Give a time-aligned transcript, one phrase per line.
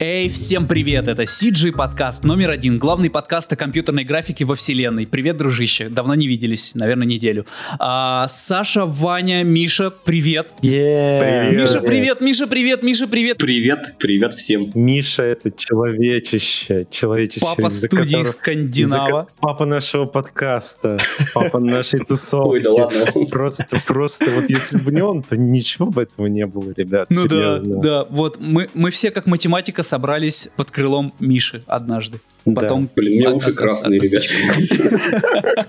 [0.00, 1.08] Эй, всем привет!
[1.08, 5.08] Это CG подкаст номер один, главный подкаст о компьютерной графике во вселенной.
[5.08, 5.88] Привет, дружище!
[5.88, 7.46] Давно не виделись, наверное, неделю.
[7.80, 10.52] А, Саша, Ваня, Миша, привет!
[10.62, 11.48] Yeah.
[11.48, 11.60] Привет!
[11.60, 12.20] Миша, привет!
[12.20, 12.82] Миша, привет!
[12.84, 13.38] Миша, привет!
[13.38, 13.94] Привет!
[13.98, 14.70] Привет всем!
[14.76, 17.46] Миша— это человечище, человечище.
[17.56, 19.28] Папа студии которого, Скандинава.
[19.40, 20.98] Папа нашего подкаста,
[21.34, 22.48] папа нашей тусовки.
[22.50, 23.26] Ой, да ладно.
[23.26, 27.08] Просто, просто вот если бы не он, то ничего бы этого не было, ребят.
[27.10, 28.04] Ну да, да.
[28.04, 32.20] Вот мы, мы все как математика собрались под крылом Миши однажды.
[32.54, 32.82] Потом...
[32.82, 32.88] Да.
[32.96, 34.22] Блин, у меня уши красные, ребят.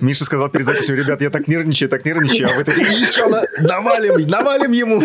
[0.00, 3.26] Миша сказал перед записью, ребят, я так нервничаю, так нервничаю, а вы такие, еще
[3.60, 5.02] навалим, навалим ему.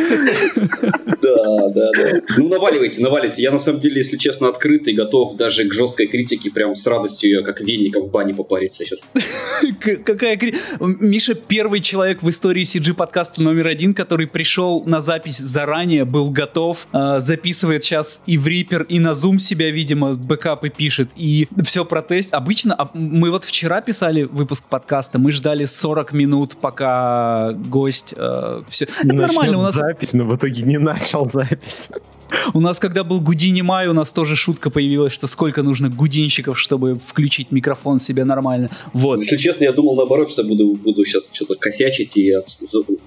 [1.22, 2.22] Да, да, да.
[2.38, 3.42] Ну, наваливайте, наваливайте.
[3.42, 6.86] Я, на самом деле, если честно, открыт и готов даже к жесткой критике, прям с
[6.88, 9.00] радостью, я как веником в бане попариться сейчас.
[9.80, 10.64] Какая критика?
[10.80, 16.30] Миша первый человек в истории CG подкаста номер один, который пришел на запись заранее, был
[16.30, 20.14] готов, а, записывает сейчас и в Reaper, и на Zoom себя, видимо,
[20.66, 22.34] бэкапы пишет, и все про тест.
[22.34, 28.64] Обычно, а, мы вот вчера писали выпуск подкаста, мы ждали 40 минут, пока гость э,
[28.70, 28.86] все.
[28.86, 29.76] Это нормально у нас.
[29.76, 31.90] запись, но в итоге не начал запись.
[32.54, 36.60] У нас, когда был Гудини Май, у нас тоже шутка появилась, что сколько нужно гудинщиков,
[36.60, 38.70] чтобы включить микрофон себе нормально.
[38.94, 39.20] Вот.
[39.20, 42.32] Если честно, я думал наоборот, что буду, буду сейчас что-то косячить и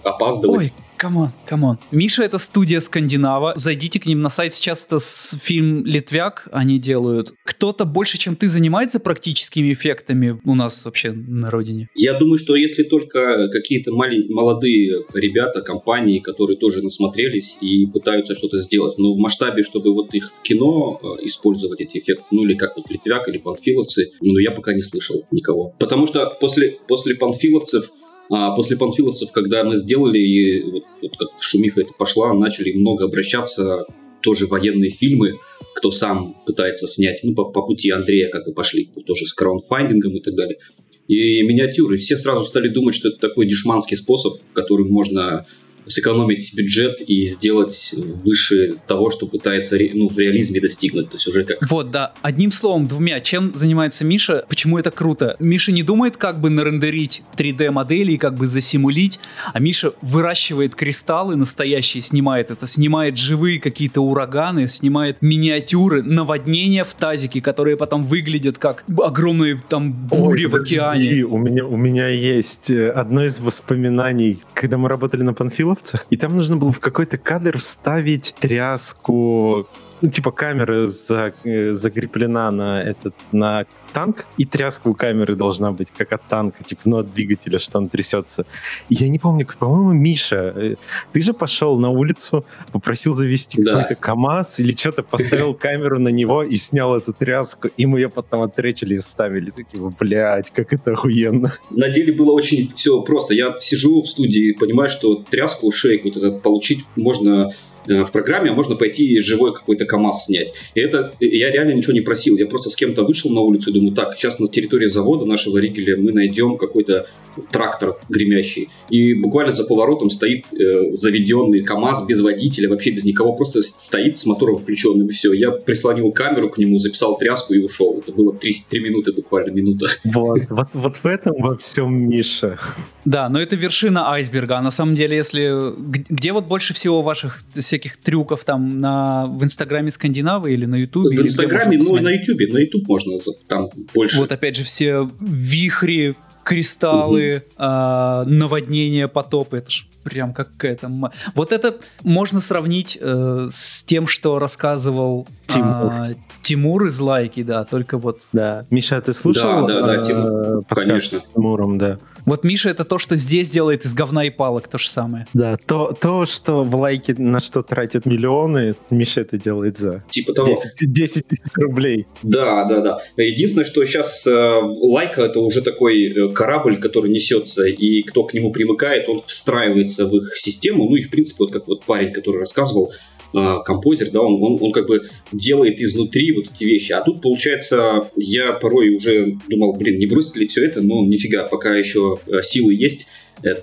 [0.03, 0.59] опаздывать.
[0.59, 1.79] Ой, come on, come on.
[1.91, 3.53] Миша— это студия Scandinava.
[3.57, 4.55] Зайдите к ним на сайт.
[4.55, 7.33] Сейчас это фильм «Литвяк» они делают.
[7.45, 11.89] Кто-то больше, чем ты, занимается практическими эффектами у нас вообще на родине?
[11.95, 18.59] Я думаю, что если только какие-то молодые ребята, компании, которые тоже насмотрелись и пытаются что-то
[18.59, 22.55] сделать, но в масштабе, чтобы вот их в кино э, использовать эти эффекты, ну или
[22.55, 25.75] как вот Литвяк или Панфиловцы, ну я пока не слышал никого.
[25.79, 27.91] Потому что после, после Панфиловцев
[28.31, 33.07] а после панфиловцев, когда мы сделали, и вот, вот как шумиха это пошла, начали много
[33.07, 33.87] обращаться
[34.21, 35.39] тоже военные фильмы,
[35.75, 40.17] кто сам пытается снять, ну, по, по пути Андрея как бы пошли, тоже с краунфандингом
[40.17, 40.59] и так далее.
[41.07, 41.97] И миниатюры.
[41.97, 45.47] Все сразу стали думать, что это такой дешманский способ, которым можно
[45.89, 51.11] сэкономить бюджет и сделать выше того, что пытается ну, в реализме достигнуть.
[51.11, 51.59] То есть уже как...
[51.69, 52.13] Вот, да.
[52.23, 53.21] Одним словом, двумя.
[53.21, 54.45] Чем занимается Миша?
[54.49, 55.37] Почему это круто?
[55.39, 59.19] Миша не думает, как бы нарендерить 3D-модели и как бы засимулить,
[59.53, 66.95] а Миша выращивает кристаллы настоящие, снимает это, снимает живые какие-то ураганы, снимает миниатюры, наводнения в
[66.95, 71.25] тазике, которые потом выглядят как огромные там бури Ой, в океане.
[71.25, 76.07] у меня, у меня есть э, одно из воспоминаний, когда мы работали на Панфилов, Литовцах,
[76.11, 79.69] и там нужно было в какой-то кадр вставить тряску
[80.01, 85.73] ну, типа камера за, э, закреплена на этот на танк, и тряска у камеры должна
[85.73, 88.45] быть как от танка, типа, ну, от двигателя, что он трясется.
[88.89, 90.77] И я не помню, по-моему, Миша, э,
[91.13, 93.73] ты же пошел на улицу, попросил завести да.
[93.73, 98.09] какой-то КАМАЗ или что-то, поставил камеру на него и снял эту тряску, и мы ее
[98.09, 99.51] потом отречили и вставили.
[99.51, 101.53] Такие, блядь, как это охуенно.
[101.71, 103.35] На деле было очень все просто.
[103.35, 107.51] Я сижу в студии, понимаю, что тряску, шейк вот этот получить можно
[107.89, 110.53] в программе, а можно пойти живой какой-то КАМАЗ снять.
[110.75, 112.37] И это я реально ничего не просил.
[112.37, 115.59] Я просто с кем-то вышел на улицу и думаю, так, сейчас на территории завода нашего
[115.59, 117.07] Ригеля мы найдем какой-то
[117.51, 118.69] трактор гремящий.
[118.91, 124.19] И буквально за поворотом стоит э, заведенный КАМАЗ без водителя, вообще без никого, просто стоит
[124.19, 125.33] с мотором включенным, и все.
[125.33, 127.99] Я прислонил камеру к нему, записал тряску и ушел.
[127.99, 129.89] Это было 3, 3 минуты, буквально минута.
[130.05, 132.59] Вот, вот, вот в этом во всем Миша.
[133.05, 134.59] Да, но это вершина айсберга.
[134.59, 135.73] А на самом деле, если...
[136.09, 139.27] Где вот больше всего ваших всяких трюков там на...
[139.27, 141.17] в Инстаграме Скандинавы или на Ютубе?
[141.17, 142.53] В Инстаграме, ну и на Ютубе.
[142.53, 144.19] На Ютуб можно там больше.
[144.19, 146.15] Вот опять же все вихри,
[146.49, 147.55] кристаллы, угу.
[147.59, 149.59] а, наводнения, потопы.
[149.59, 150.91] Это ж прям какая-то...
[151.35, 155.67] Вот это можно сравнить э, с тем, что рассказывал Тимур.
[155.67, 156.11] А,
[156.43, 158.23] Тимур из Лайки, да, только вот...
[158.33, 158.65] Да.
[158.71, 159.67] Миша, ты слушал?
[159.67, 161.19] Да, да, да, Тимур, конечно.
[161.19, 161.99] С Тимуром, да.
[162.25, 165.27] Вот Миша это то, что здесь делает из говна и палок, то же самое.
[165.35, 170.33] Да, то, то что в Лайке на что тратят миллионы, Миша это делает за типа
[170.33, 170.49] того.
[170.49, 172.07] 10, 10 тысяч рублей.
[172.23, 172.99] Да, да, да.
[173.17, 178.33] Единственное, что сейчас э, Лайка это уже такой э, корабль, который несется, и кто к
[178.33, 180.89] нему примыкает, он встраивается в их систему.
[180.89, 182.93] Ну и, в принципе, вот как вот парень, который рассказывал,
[183.35, 185.01] э, композер, да, он, он, он как бы
[185.33, 186.93] делает изнутри вот эти вещи.
[186.93, 191.43] А тут, получается, я порой уже думал, блин, не бросить ли все это, но нифига,
[191.49, 193.09] пока еще э, силы есть,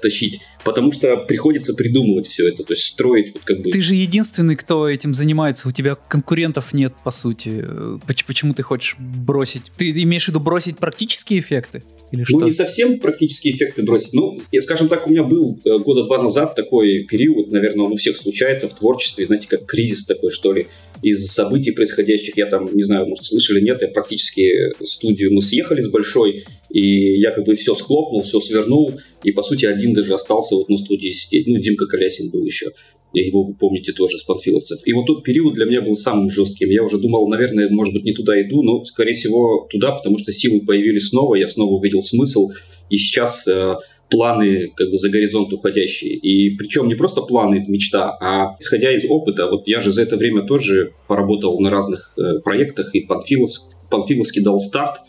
[0.01, 3.71] тащить, потому что приходится придумывать все это, то есть строить вот как бы...
[3.71, 7.63] Ты же единственный, кто этим занимается, у тебя конкурентов нет, по сути.
[7.67, 9.71] Э, почему ты хочешь бросить?
[9.77, 11.83] Ты имеешь в виду бросить практические эффекты?
[12.11, 12.45] Или ну, что?
[12.45, 14.13] не совсем практические эффекты бросить.
[14.13, 17.95] Ну, скажем так, у меня был э, года два назад такой период, наверное, он у
[17.95, 20.67] всех случается в творчестве, знаете, как кризис такой, что ли,
[21.01, 22.37] из событий происходящих.
[22.37, 26.45] Я там, не знаю, может, слышали, нет, я практически студию мы съехали с большой,
[26.75, 28.91] и я как бы все схлопнул, все свернул,
[29.23, 31.47] и, по сути, один даже остался вот на студии сидеть.
[31.47, 32.67] Ну, Димка Колясин был еще
[33.13, 34.79] его вы помните тоже с панфиловцев.
[34.85, 36.69] И вот тот период для меня был самым жестким.
[36.69, 40.33] Я уже думал, наверное, может быть, не туда иду, но, скорее всего, туда, потому что
[40.33, 42.49] силы появились снова, я снова увидел смысл,
[42.89, 43.75] и сейчас э,
[44.09, 46.15] планы как бы за горизонт уходящие.
[46.15, 50.17] И причем не просто планы, мечта, а исходя из опыта, вот я же за это
[50.17, 54.99] время тоже поработал на разных э, проектах, и Панфиловск, Панфиловский дал старт,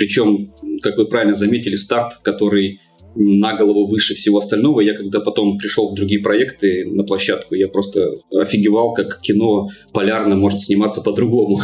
[0.00, 2.80] причем, как вы правильно заметили, старт, который
[3.14, 4.80] на голову выше всего остального.
[4.80, 10.36] Я когда потом пришел в другие проекты на площадку, я просто офигевал, как кино полярно
[10.36, 11.60] может сниматься по-другому.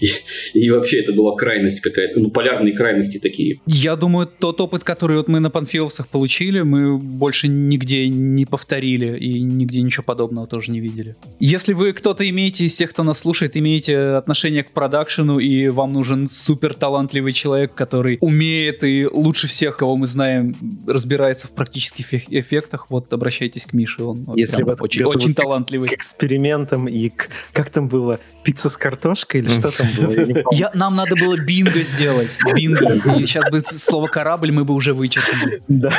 [0.54, 3.60] и, вообще это была крайность какая-то, ну, полярные крайности такие.
[3.66, 9.16] Я думаю, тот опыт, который вот мы на Панфиловцах получили, мы больше нигде не повторили
[9.16, 11.16] и нигде ничего подобного тоже не видели.
[11.38, 15.92] Если вы кто-то имеете из тех, кто нас слушает, имеете отношение к продакшену и вам
[15.92, 20.54] нужен супер талантливый человек, который умеет и лучше всех, кого мы знаем,
[20.90, 25.88] разбирается в практических эффектах, вот обращайтесь к Мише, он Если вот очень, очень талантливый.
[25.88, 27.28] К экспериментам и к...
[27.52, 28.20] Как там было?
[28.44, 30.44] Пицца с картошкой или что там было?
[30.52, 32.30] Я, нам надо было бинго сделать.
[32.54, 32.94] Бинго.
[33.16, 35.62] И сейчас бы слово корабль мы бы уже вычеркнули.
[35.68, 35.92] Да.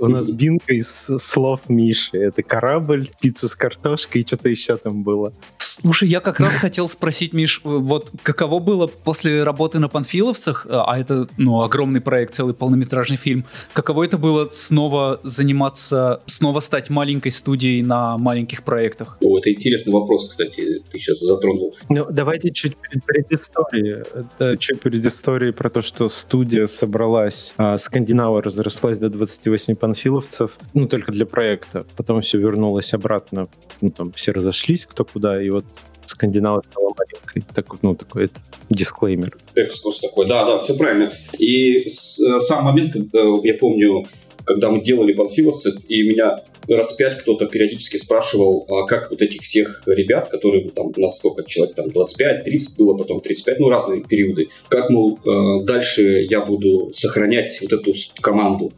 [0.00, 2.16] у нас бинго из слов Миши.
[2.18, 5.32] Это корабль, пицца с картошкой и что-то еще там было.
[5.58, 10.98] Слушай, я как раз хотел спросить, Миш, вот каково было после работы на Панфиловцах, а
[10.98, 17.30] это, ну, огромный проект, целый полнометражный фильм, каково это было снова заниматься, снова стать маленькой
[17.30, 19.18] студией на маленьких проектах?
[19.20, 21.74] О, это интересный вопрос, кстати, ты сейчас затронул.
[21.88, 22.76] Ну, давайте чуть
[23.06, 24.04] предыстории.
[24.14, 30.86] Это чуть предыстории про то, что студия собралась, а Скандинава разрослась до 28 панфиловцев, ну,
[30.86, 31.84] только для проекта.
[31.96, 33.48] Потом все вернулось обратно,
[33.80, 35.64] ну, там все разошлись кто куда, и вот
[36.22, 37.42] Скандинава стала маленькой.
[37.52, 38.34] Так, ну, такой это
[38.70, 39.36] дисклеймер.
[39.56, 41.12] Экскурс такой, да, да, все правильно.
[41.38, 44.04] И с, э, сам момент, я помню,
[44.44, 46.36] когда мы делали панфиловцев, и меня
[46.68, 51.18] раз пять кто-то периодически спрашивал, а как вот этих всех ребят, которые там, у нас
[51.18, 56.40] сколько человек, там 25-30 было, потом 35, ну разные периоды, как, мол, э, дальше я
[56.44, 58.70] буду сохранять вот эту команду.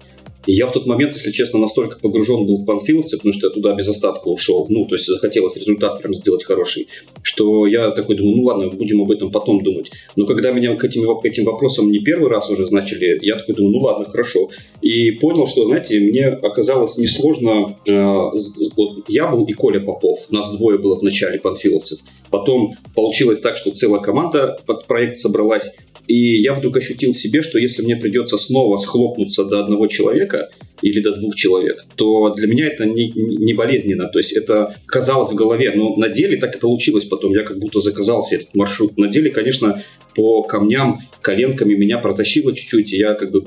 [0.47, 3.53] И я в тот момент, если честно, настолько погружен был в панфиловцы, потому что я
[3.53, 6.89] туда без остатка ушел, ну, то есть захотелось результат прям сделать хороший,
[7.23, 9.91] что я такой думаю, ну ладно, будем об этом потом думать.
[10.17, 13.55] Но когда меня к этим, к этим вопросам не первый раз уже начали, я такой
[13.55, 14.51] думаю, ну ладно, хорошо.
[14.83, 18.31] И понял, что, знаете, мне оказалось несложно, э,
[18.77, 21.99] вот я был и Коля Попов, нас двое было в начале панфиловцев.
[22.31, 25.73] Потом получилось так, что целая команда под проект собралась,
[26.07, 30.34] и я вдруг ощутил в себе, что если мне придется снова схлопнуться до одного человека
[30.83, 34.09] или до двух человек, то для меня это не, не болезненно.
[34.09, 37.33] То есть это казалось в голове, но на деле так и получилось потом.
[37.33, 38.99] Я как будто заказал себе этот маршрут.
[38.99, 39.83] На деле, конечно,
[40.15, 43.43] по камням, коленками меня протащило чуть-чуть, и я как бы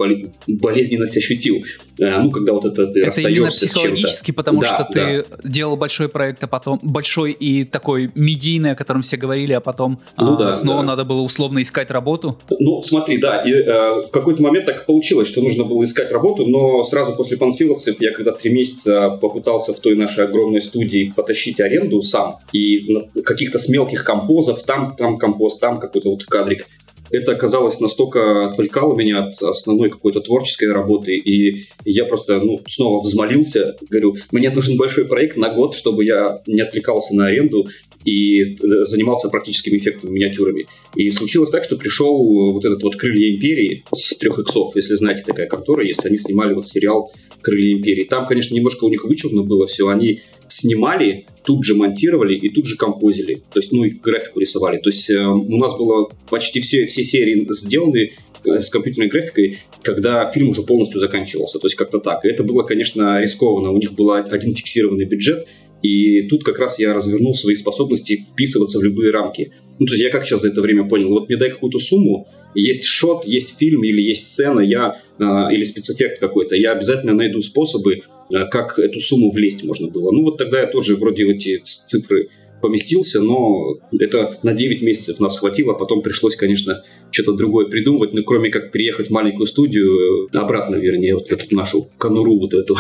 [0.48, 1.64] болезненность ощутил.
[2.02, 5.38] А, ну, когда вот это ты это именно психологически, потому да, что ты да.
[5.44, 10.00] делал большой проект, а потом большой и такой медийный, о котором все говорили, а потом
[10.18, 10.88] ну, а, да, снова да.
[10.88, 12.38] надо было условно искать работу.
[12.60, 16.46] Ну, смотри, да, и э, в какой-то момент так получилось, что нужно было искать работу,
[16.46, 21.60] но сразу после панфиловцев я когда три месяца попытался в той нашей огромной студии потащить
[21.60, 22.82] аренду сам, и
[23.24, 26.66] каких-то с мелких композов, там, там композ, там какой-то вот кадрик,
[27.10, 33.02] это оказалось настолько отвлекало меня от основной какой-то творческой работы, и я просто, ну, снова
[33.02, 37.68] взмолился, говорю, мне нужен большой проект на год, чтобы я не отвлекался на аренду
[38.06, 40.68] и э, занимался практическими эффектами, миниатюрами.
[40.96, 45.24] И случилось так, что пришел вот этот вот «Крылья Империи» с трех иксов, если знаете,
[45.26, 47.12] такая контора есть, они снимали вот сериал
[47.42, 48.04] «Крылья Империи».
[48.04, 50.22] Там, конечно, немножко у них вычурно было все, они
[50.58, 53.36] снимали, тут же монтировали и тут же композили.
[53.52, 54.78] То есть, ну, и графику рисовали.
[54.78, 58.12] То есть, э, у нас было почти все, все серии сделаны
[58.46, 61.60] э, с компьютерной графикой, когда фильм уже полностью заканчивался.
[61.60, 62.26] То есть, как-то так.
[62.26, 63.72] И это было, конечно, рискованно.
[63.72, 65.48] У них был один фиксированный бюджет,
[65.82, 69.54] и тут как раз я развернул свои способности вписываться в любые рамки.
[69.80, 72.28] Ну, то есть я как сейчас за это время понял, вот мне дай какую-то сумму,
[72.58, 75.24] есть шот, есть фильм или есть сцена, я, э,
[75.54, 80.12] или спецэффект какой-то, я обязательно найду способы, э, как эту сумму влезть можно было.
[80.12, 82.30] Ну, вот тогда я тоже вроде эти цифры
[82.62, 88.24] поместился, но это на 9 месяцев нас хватило, потом пришлось, конечно, что-то другое придумывать, ну,
[88.24, 92.76] кроме как приехать в маленькую студию, обратно, вернее, вот эту нашу конуру вот эту,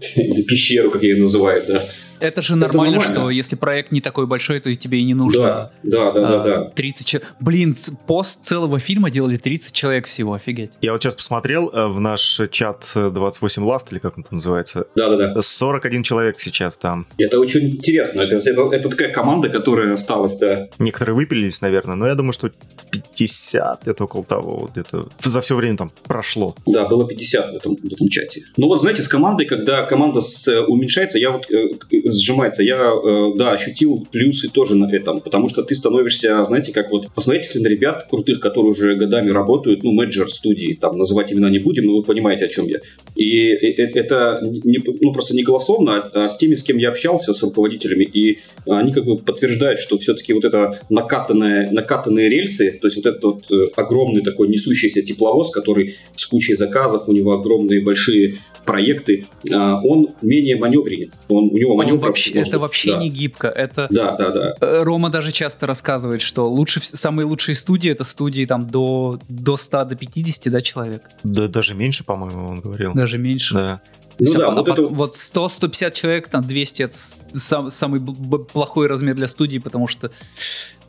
[0.48, 1.84] пещеру, как я ее называю, да,
[2.20, 5.42] это же нормально, это что если проект не такой большой, то тебе и не нужно.
[5.42, 6.70] Да, да, да, а, да, да.
[6.70, 7.34] 30 человек.
[7.40, 10.72] Блин, пост целого фильма делали 30 человек всего, офигеть.
[10.80, 14.86] Я вот сейчас посмотрел э, в наш чат 28 Last, или как он там называется.
[14.94, 15.42] Да, да, да.
[15.42, 17.06] 41 человек сейчас там.
[17.18, 18.22] Это очень интересно.
[18.22, 20.68] Это, это, это такая команда, которая осталась, да.
[20.78, 22.50] Некоторые выпилились, наверное, но я думаю, что
[22.90, 24.58] 50 это около того.
[24.58, 26.54] Вот это за все время там прошло.
[26.66, 28.44] Да, было 50 в этом, в этом чате.
[28.56, 31.68] Ну вот, знаете, с командой, когда команда с, э, уменьшается, я вот э,
[32.10, 32.62] сжимается.
[32.62, 37.12] Я, э, да, ощутил плюсы тоже на этом, потому что ты становишься, знаете, как вот,
[37.14, 41.50] посмотрите, если на ребят крутых, которые уже годами работают, ну, менеджер студии, там, называть имена
[41.50, 42.78] не будем, но вы понимаете, о чем я.
[43.16, 47.34] И это не, ну, просто не голословно, а, а с теми, с кем я общался,
[47.34, 52.86] с руководителями, и они как бы подтверждают, что все-таки вот это накатанное, накатанные рельсы, то
[52.86, 57.32] есть вот этот вот э, огромный такой несущийся тепловоз, который с кучей заказов, у него
[57.32, 61.12] огромные большие проекты, а, он менее маневренен.
[61.28, 62.98] Он, у него маневр вообще, это вообще да.
[62.98, 63.48] не гибко.
[63.48, 64.54] Это да, да, да.
[64.60, 69.56] Э, Рома даже часто рассказывает, что лучше, самые лучшие студии это студии там до, до
[69.56, 71.02] 100, до 50 да, человек.
[71.22, 72.92] Да, даже меньше, по-моему, он говорил.
[72.94, 73.54] Даже меньше.
[73.54, 73.80] Да.
[74.18, 74.82] Ну, да, а, вот, это...
[74.86, 76.96] вот 100-150 человек, там 200 это
[77.38, 80.10] сам, самый плохой размер для студии, потому что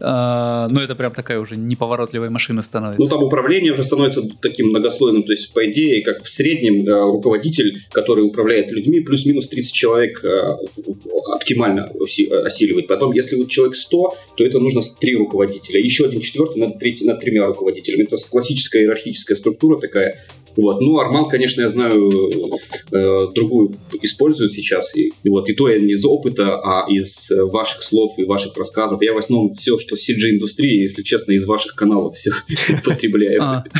[0.01, 3.01] Uh, ну, это прям такая уже неповоротливая машина становится.
[3.01, 5.23] Ну, там управление уже становится таким многослойным.
[5.23, 10.23] То есть, по идее, как в среднем uh, руководитель, который управляет людьми, плюс-минус 30 человек
[10.23, 10.57] uh,
[11.33, 11.85] оптимально
[12.43, 12.87] осиливает.
[12.87, 15.79] Потом, если вот человек 100, то это нужно 3 руководителя.
[15.79, 18.03] Еще один четвертый над, треть, над тремя руководителями.
[18.03, 20.15] Это классическая иерархическая структура такая.
[20.57, 20.81] Вот.
[20.81, 22.09] Ну, Арман, конечно, я знаю,
[22.91, 24.95] э, другую используют сейчас.
[24.95, 29.01] И, вот, и то я не из опыта, а из ваших слов и ваших рассказов.
[29.01, 32.31] Я в основном все, что в CG-индустрии, если честно, из ваших каналов все
[32.83, 33.41] потребляю.
[33.41, 33.63] А.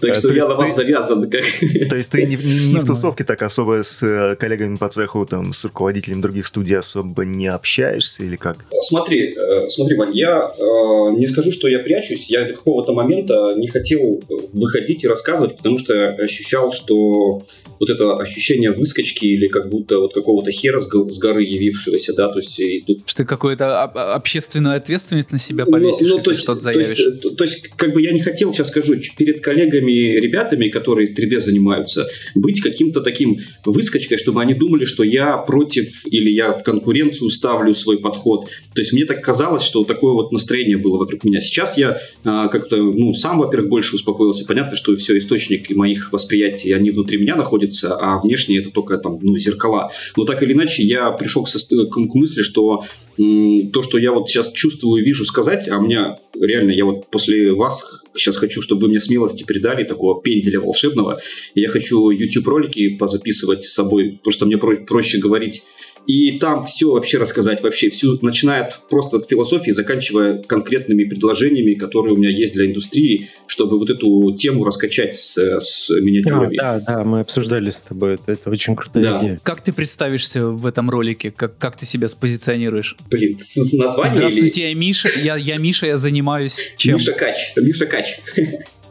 [0.00, 1.30] Так что я на вас завязан.
[1.30, 5.64] То есть ты не в тусовке так особо с э, коллегами по цеху, там, с
[5.64, 8.56] руководителями других студий особо не общаешься или как?
[8.80, 12.26] Смотри, э, смотри, Вань, я э, не скажу, что я прячусь.
[12.28, 14.20] Я до какого-то момента не хотел
[14.52, 17.42] выходить и рассказывать, потому что ощущал, что
[17.78, 20.86] вот это ощущение выскочки или как будто вот какого-то хера с,
[21.18, 22.58] горы явившегося, да, то есть...
[22.60, 23.00] И тут...
[23.06, 26.96] Что какую-то общественную ответственность на себя повесишь, ну, ну, то есть, что-то заявишь.
[26.96, 31.12] То есть, то есть, как бы я не хотел, сейчас скажу, перед коллегами, ребятами, которые
[31.12, 36.62] 3D занимаются, быть каким-то таким выскочкой, чтобы они думали, что я против или я в
[36.62, 38.48] конкуренцию ставлю свой подход.
[38.74, 41.40] То есть мне так казалось, что такое вот настроение было вокруг меня.
[41.40, 44.44] Сейчас я а, как-то, ну, сам, во-первых, больше успокоился.
[44.44, 49.18] Понятно, что все источник моих восприятий, они внутри меня находятся, а внешне это только там,
[49.22, 49.90] ну, зеркала.
[50.16, 52.84] Но так или иначе, я пришел к, со- к мысли, что
[53.16, 57.08] то, что я вот сейчас чувствую и вижу сказать, а у меня реально, я вот
[57.10, 61.20] после вас сейчас хочу, чтобы вы мне смелости передали такого пенделя волшебного.
[61.54, 65.62] Я хочу YouTube-ролики позаписывать с собой, потому что мне про- проще говорить
[66.06, 71.74] и там все вообще рассказать, вообще всю, начиная от просто от философии, заканчивая конкретными предложениями,
[71.74, 76.56] которые у меня есть для индустрии, чтобы вот эту тему раскачать с, с миниатюрами.
[76.56, 79.18] Да, да, да, мы обсуждали с тобой, это, это очень крутая да.
[79.18, 79.38] идея.
[79.42, 81.30] Как ты представишься в этом ролике?
[81.30, 82.96] Как, как ты себя спозиционируешь?
[83.10, 84.68] Блин, с, с названием Здравствуйте, или...
[84.68, 86.94] я Миша, я, я Миша, я занимаюсь чем?
[86.94, 88.18] Миша Кач, Миша Кач.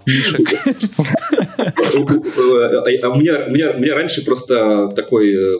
[0.05, 0.49] Мишек.
[1.61, 5.57] А у меня, у, меня, у меня раньше просто такой, э,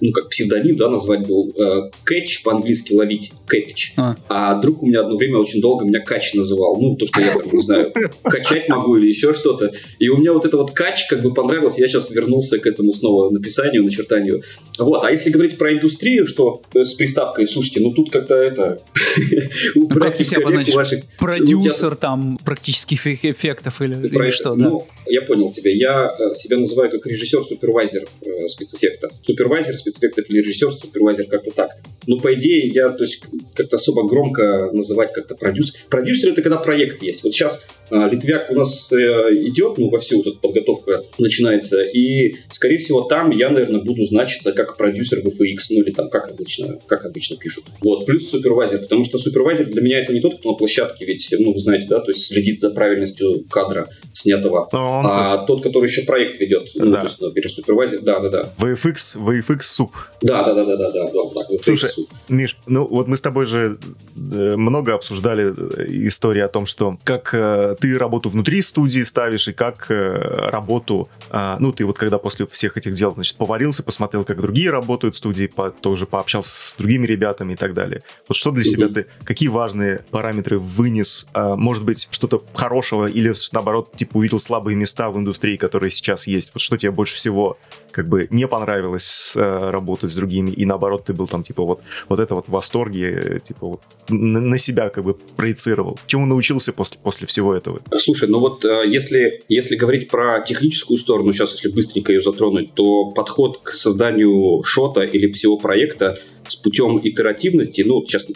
[0.00, 3.92] ну, как псевдоним, да, назвать был, э, кэтч, по-английски ловить, кэтч.
[3.96, 4.16] А.
[4.28, 6.76] а друг у меня одно время очень долго меня кач называл.
[6.80, 7.92] Ну, то, что я, там, не знаю,
[8.22, 9.72] качать могу или еще что-то.
[9.98, 12.92] И у меня вот это вот кач как бы понравилось, я сейчас вернулся к этому
[12.92, 14.42] снова написанию, начертанию.
[14.78, 18.78] Вот, а если говорить про индустрию, что э, с приставкой, слушайте, ну тут как-то это...
[19.74, 21.04] Ну, как ты себя обозначишь?
[21.18, 25.12] Продюсер там практических эффектов или, или что, ну, да?
[25.12, 25.70] я понял тебя.
[25.72, 29.12] Я э, себя называю как режиссер-супервайзер э, спецэффектов.
[29.22, 31.70] Супервайзер спецэффектов или режиссер-супервайзер как-то так.
[32.06, 33.22] Ну, по идее, я, то есть,
[33.54, 35.80] как-то особо громко называть как-то продюсер.
[35.88, 37.24] Продюсер— это когда проект есть.
[37.24, 42.36] Вот сейчас э, Литвяк у нас идет, ну, во всю вот эта подготовка начинается, и,
[42.50, 46.78] скорее всего, там я, наверное, буду значиться как продюсер VFX, ну, или там, как обычно,
[46.86, 47.64] как обычно пишут.
[47.80, 51.28] Вот, плюс супервайзер, потому что супервайзер для меня это не тот, кто на площадке, ведь,
[51.38, 53.88] ну, вы знаете, да, то есть следит за правильностью кадра,
[54.24, 54.68] снятого.
[54.72, 57.00] Он а тот, который еще проект ведет, ну, Да.
[57.00, 58.48] то есть, например, супервайзер, да, да, да.
[58.58, 59.92] VFX, VFX суп.
[60.22, 62.30] Да, да, да, да, да, да, так, вот Слушай, так.
[62.30, 63.78] Миш, ну вот мы с тобой же
[64.16, 69.48] э, много обсуждали э, истории о том, что как э, ты работу внутри студии ставишь
[69.48, 73.82] и как э, работу, а, ну ты вот когда после всех этих дел, значит, поварился,
[73.82, 78.02] посмотрел, как другие работают в студии, по- тоже пообщался с другими ребятами и так далее.
[78.28, 83.34] Вот что для себя ты, какие важные параметры вынес, а, может быть, что-то хорошего или
[83.52, 86.52] наоборот, типа увидел слабые места в индустрии, которые сейчас есть?
[86.54, 87.58] Вот что тебе больше всего
[87.90, 91.82] как бы не понравилось э, работать с другими, и наоборот, ты был там, типа, вот,
[92.08, 95.98] вот это вот в восторге, э, типа, вот на, на себя как бы проецировал.
[96.06, 97.80] Чему научился после, после всего этого?
[97.98, 102.74] Слушай, ну вот э, если, если говорить про техническую сторону, сейчас если быстренько ее затронуть,
[102.74, 108.26] то подход к созданию shot а или всего проекта с путем итеративности, ну, вот сейчас,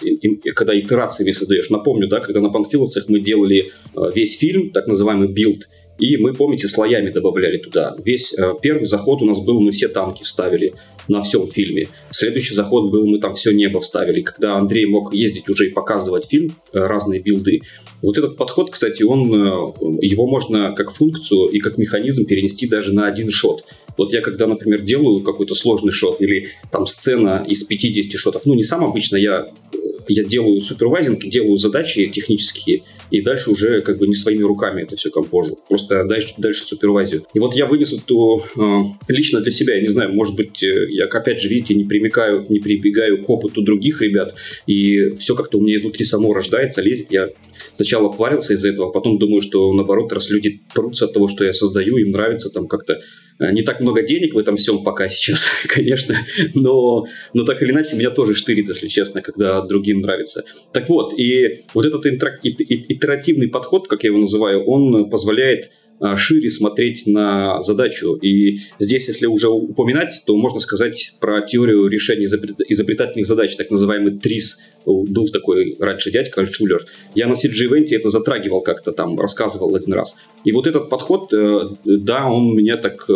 [0.54, 5.28] когда итерациями создаешь, напомню, да, когда на панфиловцах мы делали э, весь фильм, так называемый
[5.28, 5.66] build,
[5.98, 7.96] и мы, помните, слоями добавляли туда.
[8.04, 10.74] Весь э, первый заход у нас был, мы все танки вставили
[11.08, 11.88] на всем фильме.
[12.10, 14.22] Следующий заход был, мы там все небо вставили.
[14.22, 17.62] Когда Андрей мог ездить уже и показывать фильм, э, разные билды,
[18.00, 19.72] вот этот подход, кстати, он, э,
[20.02, 23.64] его можно как функцию и как механизм перенести даже на один шот.
[23.98, 28.54] Вот я когда, например, делаю какой-то сложный шот или там сцена из 50 шотов, ну
[28.54, 29.76] не сам обычно, я, э,
[30.08, 34.96] я делаю супервайзинг, делаю задачи технические, и дальше уже как бы не своими руками это
[34.96, 35.58] все компожу.
[35.68, 37.26] Просто дальше, дальше супервайзю.
[37.34, 40.86] И вот я вынес эту э, лично для себя, я не знаю, может быть, э,
[40.90, 44.34] я опять же, видите, не примекаю, не прибегаю к опыту других ребят,
[44.66, 47.08] и все как-то у меня изнутри само рождается, лезет.
[47.10, 47.28] Я
[47.76, 51.44] сначала парился из-за этого, а потом думаю, что наоборот, раз люди прутся от того, что
[51.44, 53.00] я создаю, им нравится там как-то
[53.40, 56.16] э, не так много денег в этом всем пока сейчас, конечно,
[56.54, 60.44] но, но так или иначе меня тоже штырит, если честно, когда другим нравится.
[60.72, 65.08] Так вот, и вот этот интерак- и- и- итеративный подход, как я его называю, он
[65.08, 65.70] позволяет
[66.16, 68.14] шире смотреть на задачу.
[68.14, 73.70] И здесь, если уже упоминать, то можно сказать про теорию решения изобрет- изобретательных задач, так
[73.70, 74.60] называемый ТРИС.
[74.86, 76.86] Был такой раньше дядька Альтшулер.
[77.14, 80.16] Я на CG-ивенте это затрагивал как-то там, рассказывал один раз.
[80.44, 83.12] И вот этот подход, э, да, он мне так э,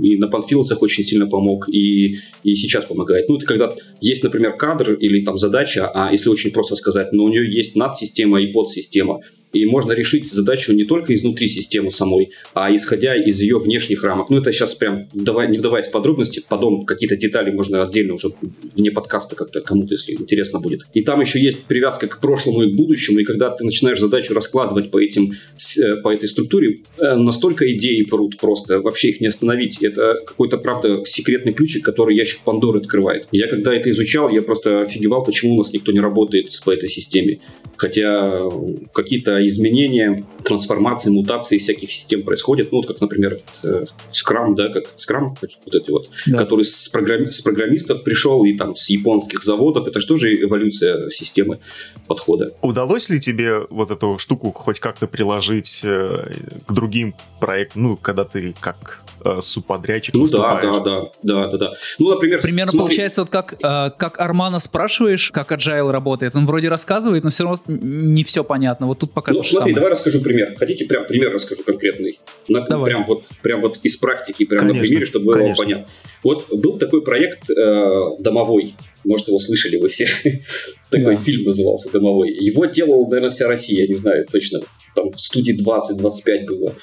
[0.00, 3.28] и на панфиловцах очень сильно помог, и, и сейчас помогает.
[3.28, 7.24] Ну, это когда есть, например, кадр или там задача, а если очень просто сказать, но
[7.24, 9.20] у нее есть надсистема и подсистема.
[9.52, 14.30] И можно решить задачу не только изнутри системы самой, а исходя из ее внешних рамок.
[14.30, 18.28] Ну, это сейчас прям, не вдаваясь в подробности, потом какие-то детали можно отдельно уже
[18.74, 20.82] вне подкаста как-то кому-то, если интересно будет.
[20.94, 24.34] И там еще есть привязка к прошлому и к будущему, и когда ты начинаешь задачу
[24.34, 29.28] раскладывать по, этим, э, по этой структуре, э, настолько идеи прут просто, вообще их не
[29.28, 29.82] остановить.
[29.82, 33.26] Это какой-то, правда, секретный ключик, который ящик Пандоры открывает.
[33.32, 36.88] Я когда это изучал, я просто офигевал, почему у нас никто не работает по этой
[36.88, 37.40] системе.
[37.76, 38.50] Хотя э,
[38.92, 42.72] какие-то изменения, трансформации, мутации всяких систем происходят.
[42.72, 46.38] Ну, вот как, например, этот, э, Scrum, да, как Scrum, вот эти вот, Да.
[46.38, 49.86] который с, программи- с программистов пришел и там с японских заводов.
[49.86, 51.58] Это же тоже эволюция системы
[52.06, 52.52] подхода.
[52.62, 56.32] Удалось ли тебе вот эту штуку хоть как-то приложить э,
[56.66, 61.56] к другим проектам, ну, когда ты как э, субподрядчик Ну да, да, да, да, да,
[61.58, 61.72] да.
[61.98, 66.46] Ну, например, Примерно смотри, получается, вот как, э, как Армана спрашиваешь, как Agile работает, он
[66.46, 68.86] вроде рассказывает, но все равно не все понятно.
[68.86, 69.74] Вот тут пока Ну, то же смотри, самое.
[69.74, 70.54] давай расскажу пример.
[70.56, 72.18] Хотите, прям пример расскажу конкретный?
[72.48, 72.86] На- Давай.
[72.86, 75.64] Прям вот, прям вот из практики, прям на Конечно, примере, чтобы было конечно.
[75.64, 75.86] понятно.
[76.24, 78.74] Вот был такой проект э, «Домовой».
[79.04, 80.08] Может, его слышали вы все.
[80.90, 81.22] Такой Да.
[81.22, 82.30] фильм назывался «Домовой».
[82.32, 84.60] Его делала, наверное, вся Россия, я не знаю точно.
[84.96, 86.74] Там в студии 20-25 было.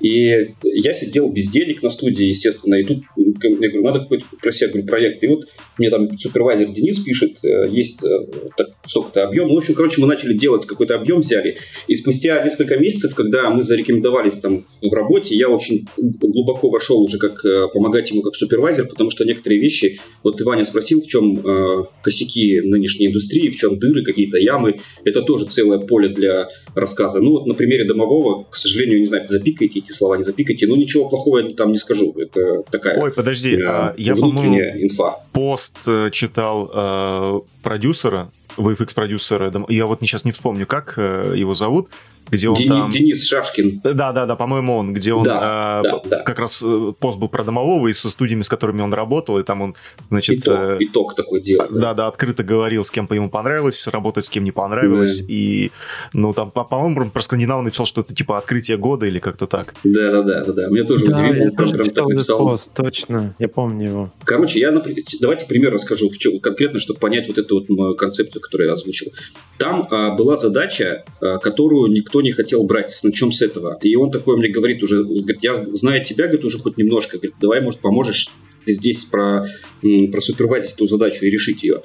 [0.00, 3.04] И я сидел без денег на студии, естественно, и тут
[3.42, 5.22] я говорю, надо какой-то про себя говорю, проект.
[5.22, 5.46] И вот
[5.78, 8.08] мне там супервайзер Денис пишет, э, есть э,
[8.56, 9.48] так, столько-то объем.
[9.48, 11.58] Ну, в общем, короче, мы начали делать какой-то объем, взяли.
[11.86, 17.18] И спустя несколько месяцев, когда мы зарекомендовались там в работе, я очень глубоко вошел уже
[17.18, 21.06] как э, помогать ему как супервайзер, потому что некоторые вещи, вот ты, Ваня, спросил, в
[21.06, 24.78] чем э, косяки нынешней индустрии, в чем дыры, какие-то ямы.
[25.04, 27.20] Это тоже целое поле для рассказа.
[27.20, 30.76] Ну, вот на примере домового, к сожалению, не знаю, запикайте эти слова, не запикайте, но
[30.76, 32.14] ничего плохого я там не скажу.
[32.16, 35.16] Это такая Ой, подожди, э, а, я, внутренняя инфа.
[35.32, 41.88] пост э, читал э, продюсера, VFX-продюсера, я вот сейчас не вспомню, как э, его зовут,
[42.32, 42.90] где он Дени- там...
[42.90, 43.80] Денис Шашкин.
[43.84, 46.22] Да, да, да, по-моему, он, где он Да, э, да, да.
[46.22, 49.42] как раз э, пост был про домового и со студиями, с которыми он работал, и
[49.44, 49.74] там он,
[50.08, 51.70] значит, итог, э, итог такой делает.
[51.72, 55.26] да, да, открыто говорил, с кем по ему понравилось работать, с кем не понравилось, Да.
[55.28, 55.70] и,
[56.14, 59.74] ну, там, по- по-моему, про Скандинаву написал, что это типа открытие года или как-то так.
[59.84, 60.68] Да, да, да, да, да.
[60.68, 62.38] Меня тоже Да, удивило, я он тоже прям читал так этот написал.
[62.38, 64.10] пост, точно, я помню его.
[64.24, 64.72] Короче, я
[65.20, 68.74] давайте пример расскажу в чём- конкретно, чтобы понять вот эту вот мою концепцию, которую я
[68.74, 69.12] озвучил.
[69.58, 72.98] Там а, была задача, а, которую никто не хотел брать.
[73.02, 73.78] Начнем с этого.
[73.82, 77.18] И он такой мне говорит уже, говорит, я знаю тебя, говорит, уже хоть немножко.
[77.18, 78.28] Говорит, давай, может, поможешь
[78.66, 79.46] здесь про,
[79.80, 81.82] про супервайзить эту задачу и решить ее.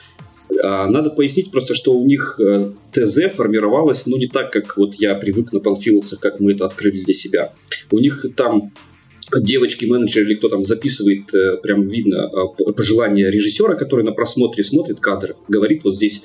[0.64, 4.96] А, надо пояснить просто, что у них э, ТЗ формировалось, ну, не так, как вот
[4.96, 7.54] я привык на панфиловцах, как мы это открыли для себя.
[7.92, 8.72] У них там
[9.36, 15.00] девочки-менеджеры или кто там записывает, э, прям видно э, пожелание режиссера, который на просмотре смотрит
[15.00, 16.24] кадр, говорит вот здесь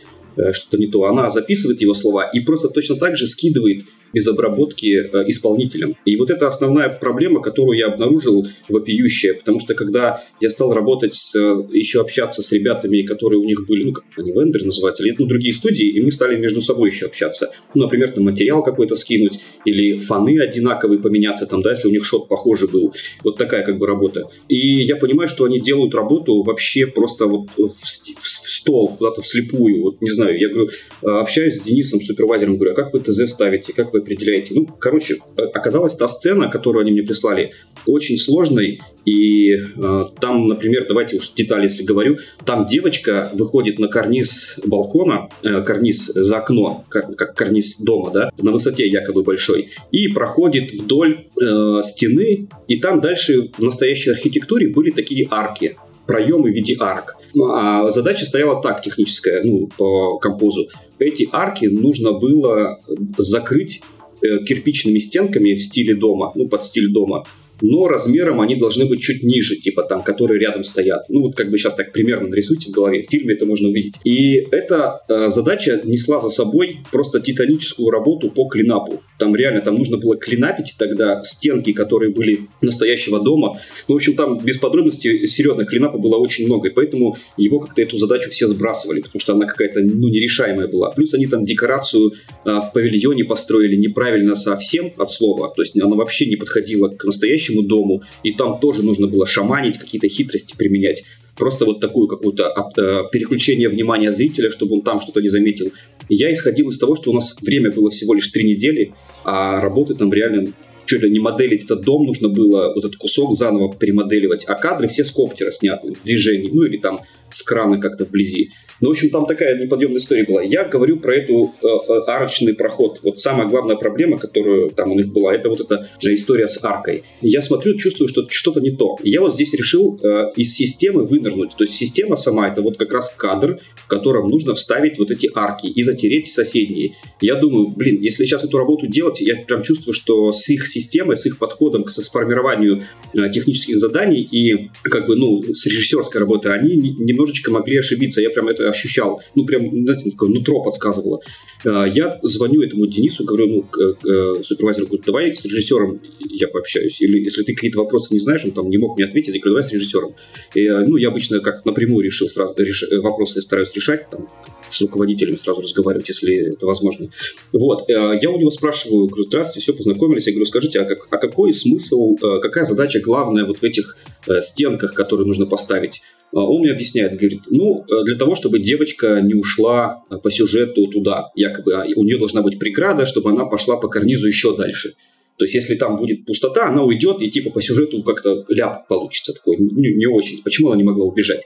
[0.52, 1.04] что-то не то.
[1.04, 5.96] Она записывает его слова и просто точно так же скидывает без обработки э, исполнителям.
[6.04, 11.14] И вот это основная проблема, которую я обнаружил вопиющая, потому что когда я стал работать,
[11.14, 15.04] с, э, еще общаться с ребятами, которые у них были, ну, как они вендоры называются,
[15.04, 17.50] или ну, другие студии, и мы стали между собой еще общаться.
[17.74, 22.04] Ну, например, там материал какой-то скинуть, или фаны одинаковые поменяться, там, да, если у них
[22.04, 22.92] шот похожий был.
[23.24, 24.28] Вот такая как бы работа.
[24.48, 29.22] И я понимаю, что они делают работу вообще просто вот в, в, в стол, куда-то
[29.22, 29.82] вслепую.
[29.82, 30.70] Вот не знаю, я говорю,
[31.02, 34.54] э, общаюсь с Денисом, супервайзером, говорю, а как вы ТЗ ставите, как вы определяете.
[34.54, 37.52] Ну, короче, оказалась та сцена, которую они мне прислали,
[37.86, 38.80] очень сложной.
[39.04, 45.28] И э, там, например, давайте уж детали, если говорю, там девочка выходит на карниз балкона,
[45.42, 50.72] э, карниз за окно, как, как карниз дома, да, на высоте якобы большой, и проходит
[50.72, 56.76] вдоль э, стены, и там дальше в настоящей архитектуре были такие арки, проемы в виде
[56.78, 57.16] арк.
[57.40, 60.68] А задача стояла так, техническая, ну, по композу.
[60.98, 62.78] Эти арки нужно было
[63.16, 63.82] закрыть
[64.22, 67.24] Э, кирпичными стенками в стиле дома, ну, под стиль дома
[67.62, 71.04] но размером они должны быть чуть ниже, типа там, которые рядом стоят.
[71.08, 73.94] Ну, вот как бы сейчас так примерно нарисуйте в голове, в фильме это можно увидеть.
[74.04, 79.02] И эта э, задача несла за собой просто титаническую работу по клинапу.
[79.18, 83.60] Там реально, там нужно было клинапить тогда стенки, которые были настоящего дома.
[83.88, 87.80] Ну, в общем, там без подробностей, серьезно, клинапа было очень много, и поэтому его как-то
[87.80, 90.90] эту задачу все сбрасывали, потому что она какая-то, ну, нерешаемая была.
[90.90, 92.12] Плюс они там декорацию
[92.44, 97.04] э, в павильоне построили неправильно совсем от слова, то есть она вообще не подходила к
[97.04, 101.04] настоящему настоящему дому, и там тоже нужно было шаманить, какие-то хитрости применять.
[101.36, 105.72] Просто вот такую какую-то э, переключение внимания зрителя, чтобы он там что-то не заметил.
[106.08, 108.92] Я исходил из того, что у нас время было всего лишь три недели,
[109.24, 110.52] а работы там реально
[110.84, 114.88] чуть ли не моделить этот дом нужно было, вот этот кусок заново перемоделивать, а кадры
[114.88, 117.00] все с коптера сняты, движений, ну или там
[117.34, 118.50] с крана как-то вблизи.
[118.80, 120.42] Ну, в общем, там такая неподъемная история была.
[120.42, 122.98] Я говорю про эту э, э, арочный проход.
[123.02, 127.04] Вот самая главная проблема, которая там у них была, это вот эта история с аркой.
[127.20, 128.96] Я смотрю, чувствую, что что-то не то.
[129.04, 131.52] Я вот здесь решил э, из системы вынырнуть.
[131.56, 135.30] То есть система сама это вот как раз кадр, в котором нужно вставить вот эти
[135.32, 136.96] арки и затереть соседние.
[137.20, 141.16] Я думаю, блин, если сейчас эту работу делать, я прям чувствую, что с их системой,
[141.16, 142.82] с их подходом к сформированию
[143.14, 148.20] э, технических заданий и как бы, ну, с режиссерской работой, они немножечко могли ошибиться.
[148.20, 151.20] Я прям это ощущал, ну, прям, знаете, такое нутро подсказывало.
[151.64, 157.00] А, я звоню этому Денису, говорю, ну, к, супервайзеру, говорю, давай с режиссером я пообщаюсь.
[157.00, 159.56] Или если ты какие-то вопросы не знаешь, он там не мог мне ответить, я говорю,
[159.56, 160.14] давай с режиссером.
[160.54, 162.84] И, ну, я обычно как напрямую решил сразу, реш...
[163.02, 164.26] вопросы стараюсь решать, там,
[164.70, 167.08] с руководителями сразу разговаривать, если это возможно.
[167.52, 171.06] Вот, э, я у него спрашиваю, говорю, здравствуйте, все, познакомились, я говорю, скажите, а, как,
[171.10, 176.02] а какой смысл, э, какая задача главная вот в этих э, стенках, которые нужно поставить?
[176.34, 180.30] А он мне объясняет, говорит, ну, э, для того, чтобы девочка не ушла э, по
[180.30, 184.56] сюжету туда, якобы а у нее должна быть преграда, чтобы она пошла по карнизу еще
[184.56, 184.94] дальше.
[185.36, 189.34] То есть, если там будет пустота, она уйдет, и типа по сюжету как-то ляп получится
[189.34, 190.42] такой, не, не очень.
[190.42, 191.42] Почему она не могла убежать?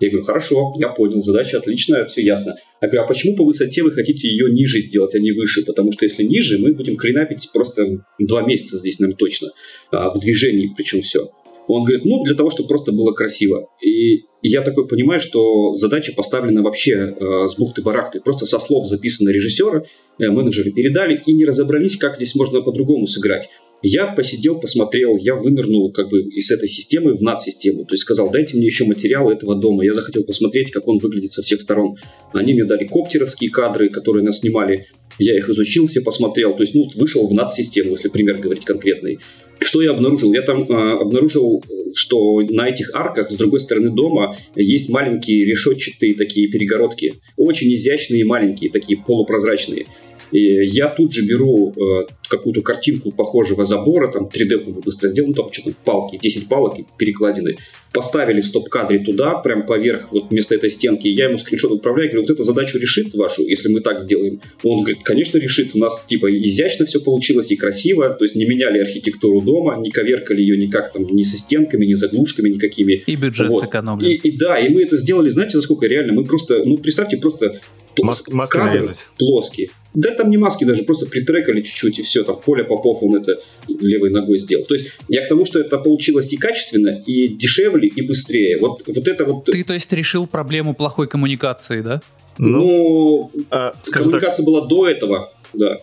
[0.00, 2.54] Я говорю, хорошо, я понял, задача отличная, все ясно.
[2.80, 5.64] Я говорю, а почему по высоте вы хотите ее ниже сделать, а не выше?
[5.66, 9.48] Потому что если ниже, мы будем клинапить просто два месяца здесь, наверное, точно.
[9.90, 11.30] А, в движении причем все.
[11.72, 13.68] Он говорит, ну, для того, чтобы просто было красиво.
[13.84, 18.20] И я такой понимаю, что задача поставлена вообще э, с бухты-барахты.
[18.20, 19.82] Просто со слов записано режиссера,
[20.18, 23.48] э, менеджеры передали и не разобрались, как здесь можно по-другому сыграть.
[23.82, 27.86] Я посидел, посмотрел, я вынырнул как бы из этой системы в над-систему.
[27.86, 29.84] То есть сказал, дайте мне еще материал этого дома.
[29.84, 31.96] Я захотел посмотреть, как он выглядит со всех сторон.
[32.34, 34.86] Они мне дали коптеровские кадры, которые нас снимали.
[35.20, 36.56] Я их изучил, все посмотрел.
[36.56, 39.18] То есть, ну, вышел в над-систему, если пример говорить конкретный.
[39.60, 40.32] Что я обнаружил?
[40.32, 41.62] Я там э, обнаружил,
[41.94, 47.14] что на этих арках с другой стороны дома есть маленькие решетчатые такие перегородки.
[47.36, 49.84] Очень изящные маленькие, такие полупрозрачные.
[50.32, 55.34] И я тут же беру э, какую-то картинку похожего забора, там 3D быстро сделал, ну,
[55.34, 57.56] там что-то палки, 10 палок перекладины.
[57.92, 61.08] Поставили в стоп-кадре туда, прям поверх, вот вместо этой стенки.
[61.08, 64.40] Я ему скриншот отправляю, говорю, вот эту задачу решит вашу, если мы так сделаем.
[64.62, 65.74] Он говорит, конечно, решит.
[65.74, 69.90] У нас типа изящно все получилось и красиво, то есть не меняли архитектуру дома, не
[69.90, 73.02] коверкали ее никак там, ни со стенками, ни заглушками никакими.
[73.06, 73.64] И бюджет вот.
[73.64, 74.08] сэкономлен.
[74.08, 76.12] И, и да, и мы это сделали, знаете, за сколько реально?
[76.12, 77.60] Мы просто, ну, представьте, просто
[78.02, 79.06] Мас- маски кадры нарезать.
[79.18, 79.70] плоские.
[79.94, 83.40] Да там не маски даже, просто притрекали чуть-чуть и все, там Коля Попов, он это
[83.68, 84.64] левой ногой сделал.
[84.64, 88.58] То есть я к тому, что это получилось и качественно, и дешевле, и быстрее.
[88.60, 89.46] Вот, вот это вот...
[89.46, 92.00] Ты, то есть, решил проблему плохой коммуникации, да?
[92.38, 95.78] Ну, Ну, а, скажем так, коммуникация была до этого, да.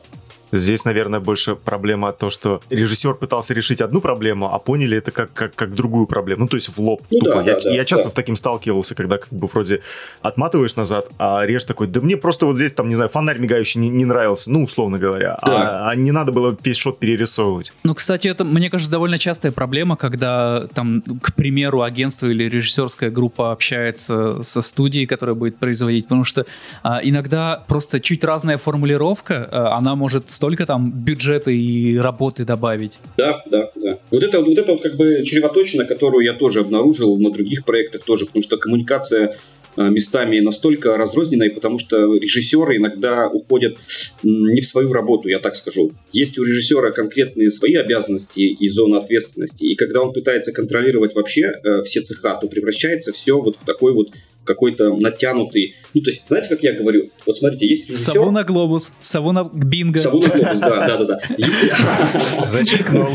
[0.52, 5.34] Здесь, наверное, больше проблема то, что режиссер пытался решить одну проблему, а поняли это как,
[5.34, 6.42] как, как другую проблему.
[6.42, 7.02] Ну, то есть в лоб.
[7.12, 7.36] Ну тупо.
[7.36, 8.10] да, я, да, да, я часто да.
[8.10, 9.82] с таким сталкивался, когда как бы вроде
[10.22, 13.80] отматываешь назад, а режь такой, да мне просто вот здесь, там, не знаю, фонарь мигающий
[13.82, 15.38] не, не нравился, ну, условно говоря.
[15.46, 15.86] Да.
[15.86, 17.74] А, а не надо было весь шот перерисовывать.
[17.84, 23.10] Ну, кстати, это, мне кажется, довольно частая проблема, когда там, к примеру, агентство или режиссерская
[23.10, 26.46] группа общается со студией, которая будет производить, потому что
[26.84, 33.00] а, иногда просто чуть разная формулировка, а, она может столько там бюджета и работы добавить.
[33.18, 33.98] Да, да, да.
[34.12, 38.04] Вот это вот это вот как бы чревоточина, которую я тоже обнаружил на других проектах
[38.04, 39.36] тоже, потому что коммуникация
[39.78, 43.78] э, местами настолько разрозненная, потому что режиссеры иногда уходят
[44.22, 45.92] не в свою работу, я так скажу.
[46.14, 51.52] Есть у режиссера конкретные свои обязанности и зоны ответственности, и когда он пытается контролировать вообще
[51.64, 54.10] э, все цеха, то превращается все вот в такой вот
[54.48, 55.76] какой-то натянутый...
[55.94, 57.10] Ну, то есть, знаете, как я говорю?
[57.26, 58.14] Вот смотрите, есть режиссер...
[58.14, 60.00] Сову на глобус, сову на бинго.
[60.00, 62.46] Сову на глобус, да, да, да, да.
[62.46, 63.08] Зачеркнул.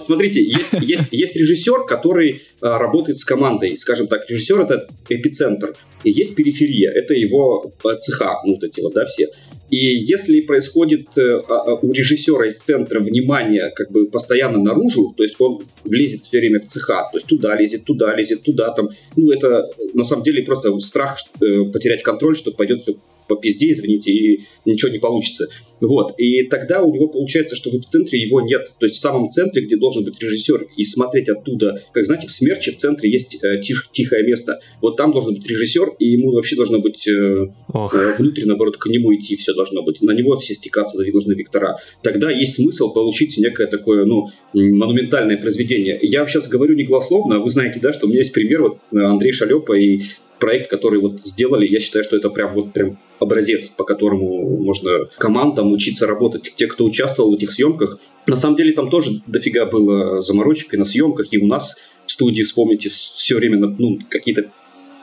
[0.00, 3.78] Смотрите, есть, есть, есть режиссер, который а, работает с командой.
[3.78, 5.74] Скажем так, режиссер это эпицентр.
[6.04, 9.28] И есть периферия, это его а, цеха, ну, вот эти вот, да, все.
[9.70, 15.12] И если происходит э, а, а, у режиссера из центра внимание как бы постоянно наружу,
[15.16, 18.70] то есть он влезет все время в цеха, то есть туда лезет, туда лезет, туда
[18.70, 22.94] там, ну это на самом деле просто страх э, потерять контроль, что пойдет все
[23.28, 25.46] по пизде, извините, и ничего не получится.
[25.80, 26.14] Вот.
[26.18, 28.72] И тогда у него получается, что в эпицентре его нет.
[28.78, 32.30] То есть в самом центре, где должен быть режиссер, и смотреть оттуда, как знаете, в
[32.30, 34.58] смерче в центре есть э, тих- тихое место.
[34.80, 37.94] Вот там должен быть режиссер, и ему вообще должно быть э, Ох.
[37.94, 40.00] э, внутрь, наоборот, к нему идти все должно быть.
[40.02, 41.78] На него все стекаться должны вектора.
[42.02, 45.98] Тогда есть смысл получить некое такое, ну, монументальное произведение.
[46.02, 48.78] Я сейчас говорю не голословно, а вы знаете, да, что у меня есть пример, вот
[48.92, 50.00] э, Андрей Шалепа и
[50.38, 55.08] проект, который вот сделали, я считаю, что это прям вот прям образец, по которому можно
[55.18, 56.52] командам учиться работать.
[56.56, 60.76] Те, кто участвовал в этих съемках, на самом деле там тоже дофига было заморочек и
[60.76, 64.50] на съемках, и у нас в студии, вспомните, все время ну, какие-то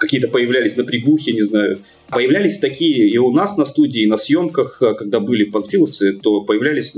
[0.04, 1.78] какие-то появлялись напрягухи, не знаю.
[2.10, 6.42] Появлялись такие и у нас на студии, и на съемках, э, когда были панфиловцы, то
[6.42, 6.94] появлялись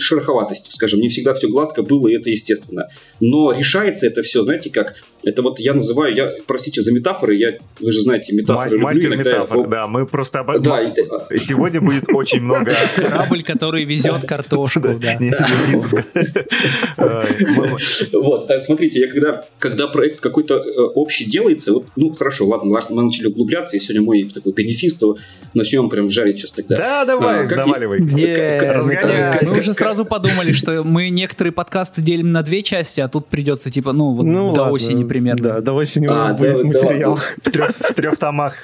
[0.00, 2.88] шероховатости, скажем, не всегда все гладко было, и это естественно.
[3.20, 7.52] Но решается это все, знаете как, это вот я называю, я, простите за метафоры, я,
[7.80, 9.30] вы же знаете, метафоры Мас- люблю Мастер иногда.
[9.30, 9.86] метафор, да.
[9.86, 12.74] Мы просто об Да, и- Сегодня будет очень много...
[12.96, 15.18] Корабль, который везет картошку, да.
[18.12, 22.78] Вот, а смотрите, я когда, когда проект какой-то э, общий делается, вот, ну хорошо, ладно,
[22.90, 25.16] мы начали углубляться, и сегодня мой такой бенефис, то
[25.54, 26.76] начнем прям жарить сейчас тогда.
[26.76, 27.96] Да, давай, А.
[28.16, 29.38] Е, Разгоняй.
[29.42, 33.70] Мы уже сразу подумали, что мы некоторые подкасты делим на две части, а тут придется,
[33.70, 35.54] типа, ну, вот Ну до осени примерно.
[35.54, 37.10] Да, до осени у А, нас да, будет да материал.
[37.12, 37.24] ладно.
[37.42, 38.56] В трех, в трех томах.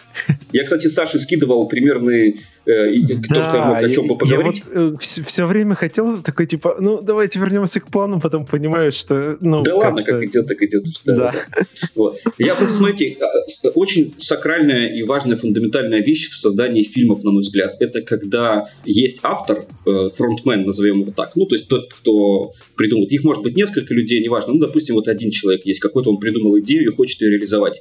[0.52, 2.36] Я, кстати, Саше скидывал примерные,
[2.70, 4.62] э, и- то, что я мог о чем бы поговорить.
[5.00, 9.62] все, время хотел такой, типа, ну, давайте вернемся к плану, потом понимаю, что, ну...
[9.62, 10.84] Да ладно, как идет, так идет.
[11.04, 11.32] Да, Да.
[11.32, 11.64] да.
[11.94, 12.18] Вот.
[12.38, 17.42] Я просто, смотрите, а, очень сакральная и важная фундаментальная вещь в создании фильмов, на мой
[17.42, 22.52] взгляд, это когда есть автор, э, фронтмен, назовем его так, ну, то есть тот, кто
[22.76, 23.12] придумывает.
[23.12, 24.52] Их может быть несколько людей, неважно.
[24.54, 27.80] Ну, допустим, вот один человек есть, какой-то он придумал идею и хочет ее реализовать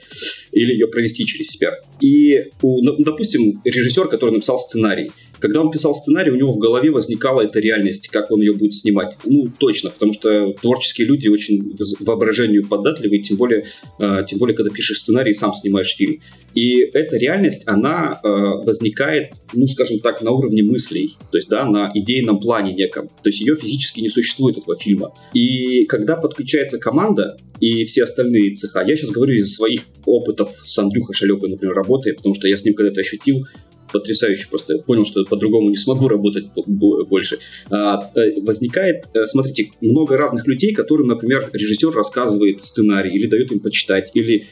[0.52, 1.76] или ее провести через себя.
[2.02, 4.79] И, у, ну, допустим, режиссер, который написал сценарий,
[5.40, 8.76] когда он писал сценарий, у него в голове возникала эта реальность, как он ее будет
[8.76, 9.18] снимать.
[9.26, 13.66] Ну, точно, потому что творческие люди очень воображению податливы, тем более,
[14.00, 16.22] э, тем более, когда пишешь сценарий и сам снимаешь фильм.
[16.56, 21.66] И эта реальность, она э, возникает, ну, скажем так, на уровне мыслей, то есть, да,
[21.66, 23.08] на идейном плане неком.
[23.08, 25.14] То есть ее физически не существует, этого фильма.
[25.34, 30.78] И когда подключается команда и все остальные цеха, я сейчас говорю из своих опытов с
[30.78, 33.46] Андрюхой Шалепой, например, работы, потому что я с ним когда-то ощутил,
[33.92, 34.78] потрясающе просто.
[34.80, 37.40] Понял, что по-другому не смогу работать бо- бо- больше.
[37.70, 43.52] А, э, возникает, э, смотрите, много разных людей, которым, например, режиссер рассказывает сценарий или дает
[43.52, 44.48] им почитать, или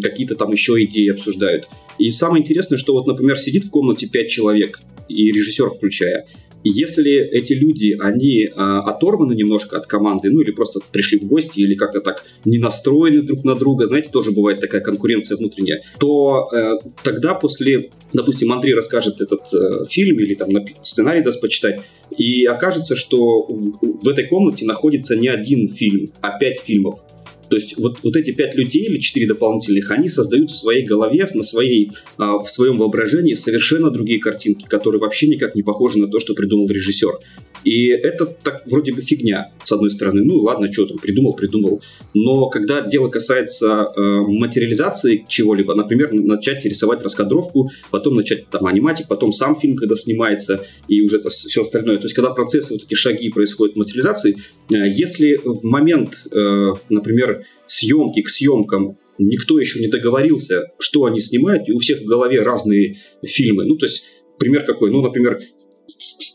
[0.00, 1.68] какие-то там еще идеи обсуждают.
[1.98, 6.26] И самое интересное, что вот, например, сидит в комнате пять человек, и режиссер включая,
[6.64, 11.60] если эти люди, они а, оторваны немножко от команды, ну или просто пришли в гости,
[11.60, 16.48] или как-то так не настроены друг на друга, знаете, тоже бывает такая конкуренция внутренняя, то
[16.52, 20.50] э, тогда после, допустим, Андрей расскажет этот э, фильм или там
[20.82, 21.80] сценарий даст почитать,
[22.16, 27.00] и окажется, что в, в этой комнате находится не один фильм, а пять фильмов.
[27.48, 31.28] То есть вот, вот эти пять людей или четыре дополнительных, они создают в своей голове,
[31.34, 36.08] на своей, а, в своем воображении совершенно другие картинки, которые вообще никак не похожи на
[36.08, 37.18] то, что придумал режиссер.
[37.66, 40.22] И это так вроде бы фигня, с одной стороны.
[40.22, 41.82] Ну ладно, что там, придумал, придумал.
[42.14, 49.08] Но когда дело касается э, материализации чего-либо, например, начать рисовать раскадровку, потом начать там аниматик,
[49.08, 51.96] потом сам фильм, когда снимается, и уже это все остальное.
[51.96, 54.36] То есть когда процессы, вот эти шаги происходят материализации,
[54.70, 61.18] э, если в момент, э, например, съемки к съемкам никто еще не договорился, что они
[61.18, 63.64] снимают, и у всех в голове разные фильмы.
[63.64, 64.04] Ну, то есть,
[64.38, 64.92] пример какой?
[64.92, 65.40] Ну, например,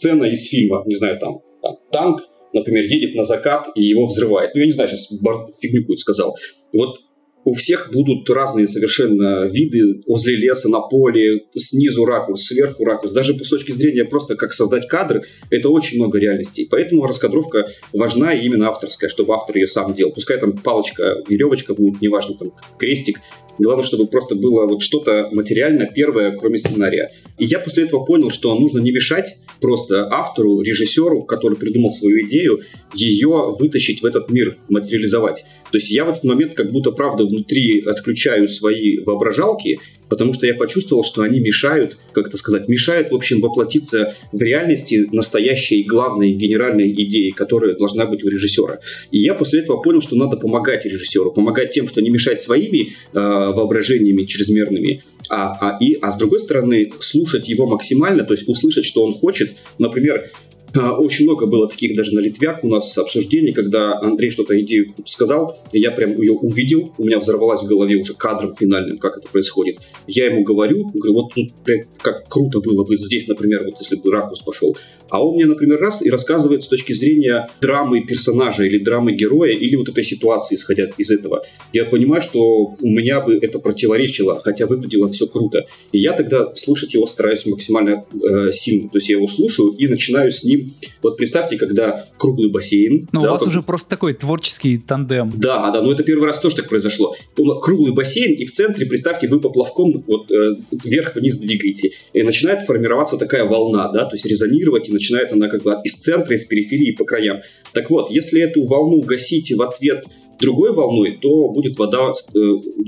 [0.02, 2.22] сцена из фильма, не знаю, там, там танк,
[2.54, 4.52] например, едет на закат и его взрывает.
[4.56, 6.36] Ну, я не знаю, сейчас фигню какую-то сказал.
[6.74, 6.98] Вот
[7.44, 13.12] у всех будут разные совершенно виды возле леса, на поле, снизу ракурс, сверху ракурс.
[13.12, 16.68] Даже с точки зрения просто как создать кадр, это очень много реальностей.
[16.70, 20.14] Поэтому раскадровка важна именно авторская, чтобы автор ее сам делал.
[20.14, 23.20] Пускай там палочка, веревочка будет, неважно, там крестик.
[23.58, 27.12] Главное, чтобы просто было вот что-то материально первое, кроме сценария.
[27.38, 32.26] И я после этого понял, что нужно не мешать просто автору, режиссеру, который придумал свою
[32.28, 32.60] идею,
[32.94, 35.46] ее вытащить в этот мир, материализовать.
[35.72, 40.46] То есть я в этот момент как будто, правда, внутри отключаю свои воображалки, потому что
[40.46, 45.84] я почувствовал, что они мешают, как это сказать, мешают, в общем, воплотиться в реальности настоящей
[45.84, 48.80] главной генеральной идеи, которая должна быть у режиссера.
[49.12, 52.89] И я после этого понял, что надо помогать режиссеру, помогать тем, что не мешать своими
[52.89, 58.50] э, воображениями чрезмерными, а, а, и, а с другой стороны слушать его максимально, то есть
[58.50, 59.54] услышать, что он хочет.
[59.78, 60.30] Например,
[60.76, 65.58] очень много было таких даже на Литвяк у нас обсуждений, когда Андрей что-то идею сказал,
[65.72, 69.28] и я прям ее увидел, у меня взорвалась в голове уже кадром финальным, как это
[69.28, 69.80] происходит.
[70.08, 71.34] Я ему говорю, говорю, вот
[71.66, 74.78] прям, как круто было бы здесь, например, вот если бы ракурс пошел.
[75.10, 79.52] А он мне, например, раз и рассказывает с точки зрения драмы персонажа или драмы героя,
[79.52, 81.44] или вот этой ситуации, исходя из этого.
[81.74, 85.66] Я понимаю, что у меня бы это противоречило, хотя выглядело все круто.
[85.92, 88.90] И я тогда слушать его стараюсь максимально э, сильно.
[88.90, 90.61] То есть я его слушаю и начинаю с ним
[91.02, 93.08] вот представьте, когда круглый бассейн...
[93.12, 93.47] Ну, да, у вас как...
[93.47, 95.32] уже просто такой творческий тандем.
[95.36, 97.15] Да, да, но это первый раз тоже так произошло.
[97.36, 101.91] Круглый бассейн, и в центре, представьте, вы поплавком вот э, вверх-вниз двигаете.
[102.13, 105.95] И начинает формироваться такая волна, да, то есть резонировать, и начинает она как бы из
[105.95, 107.41] центра, из периферии по краям.
[107.74, 110.06] Так вот, если эту волну гасить в ответ
[110.42, 112.40] другой волной, то будет вода, э,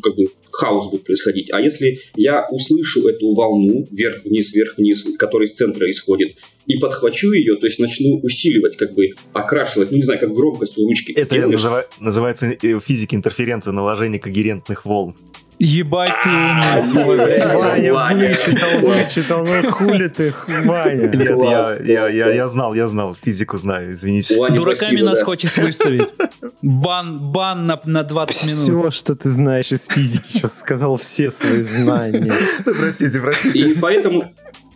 [0.01, 1.51] как бы хаос будет происходить.
[1.51, 6.35] А если я услышу эту волну вверх-вниз, вверх-вниз, которая из центра исходит,
[6.67, 10.77] и подхвачу ее, то есть начну усиливать, как бы окрашивать, ну не знаю, как громкость
[10.77, 11.11] у ручки.
[11.13, 15.15] Это называ- называется э, физика интерференция, наложение когерентных волн.
[15.59, 16.29] Ебать ты
[17.91, 20.33] Ваня вычитал, вычитал, ну хули ты,
[20.65, 21.07] Ваня.
[21.07, 24.35] Нет, я, я, я, знал, я знал, физику знаю, извините.
[24.49, 26.09] Дураками нас хочешь выставить.
[26.61, 28.63] Бан, бан на, на 20 минут.
[28.63, 32.33] Все, что ты знаешь из физики, сейчас сказал все свои знания.
[32.63, 33.69] Простите, простите.
[33.69, 34.31] И поэтому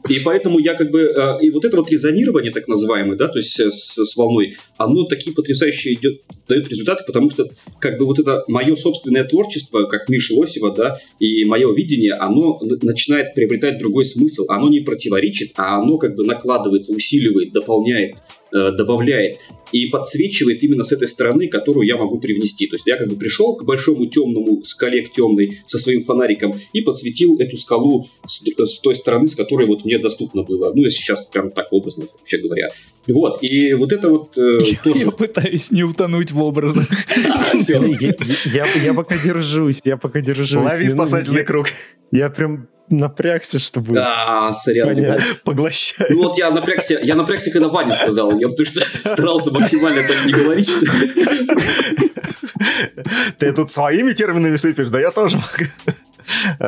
[0.10, 1.02] и поэтому я как бы...
[1.02, 4.56] Э, и вот это вот резонирование, так называемое, да, то есть э, с, с волной,
[4.78, 7.48] оно такие потрясающие идет, дает результаты, потому что
[7.80, 12.60] как бы вот это мое собственное творчество, как Миша Осева, да, и мое видение, оно
[12.82, 14.46] начинает приобретать другой смысл.
[14.50, 18.16] Оно не противоречит, а оно как бы накладывается, усиливает, дополняет,
[18.54, 19.40] э, добавляет
[19.72, 22.68] и подсвечивает именно с этой стороны, которую я могу привнести.
[22.68, 26.54] То есть я как бы пришел к большому темному скале к темной со своим фонариком
[26.74, 30.72] и подсветил эту скалу с, с той стороны, с которой вот мне доступно было.
[30.74, 32.70] Ну, если сейчас прям так образно, вообще говоря.
[33.08, 35.00] Вот, и вот это вот э, я, тоже...
[35.00, 36.88] Я пытаюсь не утонуть в образах.
[38.84, 40.54] Я пока держусь, я пока держусь.
[40.62, 41.68] Лови спасательный круг.
[42.12, 45.20] Я прям напрягся, чтобы Да, сорян.
[45.44, 46.10] Поглощаю.
[46.12, 50.26] Ну вот я напрягся, я напрягся, когда Ваня сказал, я потому что старался максимально так
[50.26, 50.72] не говорить.
[53.38, 55.70] Ты тут своими терминами сыпешь, да я тоже могу.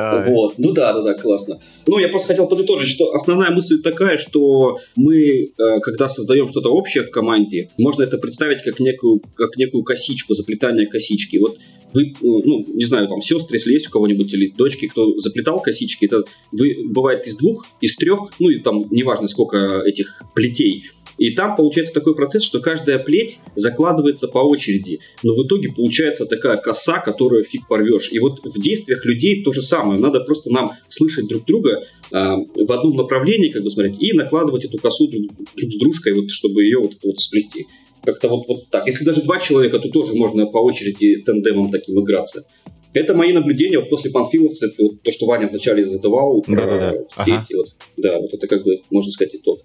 [0.02, 1.60] Вот, ну да, да, да, классно.
[1.86, 6.70] Ну, я просто хотел подытожить, что основная мысль такая, что мы, э, когда создаем что-то
[6.70, 11.36] общее в команде, можно это представить как некую, как некую косичку, заплетание косички.
[11.36, 11.58] Вот
[11.92, 15.60] вы, э, ну, не знаю, там, сестры, если есть у кого-нибудь, или дочки, кто заплетал
[15.60, 20.84] косички, это вы, бывает из двух, из трех, ну, и там, неважно, сколько этих плетей,
[21.20, 25.00] и там получается такой процесс, что каждая плеть закладывается по очереди.
[25.22, 28.10] Но в итоге получается такая коса, которую фиг порвешь.
[28.10, 30.00] И вот в действиях людей то же самое.
[30.00, 34.64] Надо просто нам слышать друг друга э, в одном направлении, как бы смотреть, и накладывать
[34.64, 37.66] эту косу друг, друг с дружкой, вот, чтобы ее вот, вот сплести.
[38.04, 38.86] Как-то вот, вот так.
[38.86, 42.44] Если даже два человека, то тоже можно по очереди тандемом таким играться.
[42.92, 46.78] Это мои наблюдения вот после панфиловцев, вот то, что Ваня вначале задавал про да, да,
[46.92, 47.24] да.
[47.24, 47.46] все ага.
[47.56, 47.68] вот.
[47.96, 49.60] Да, вот это как бы, можно сказать, итог.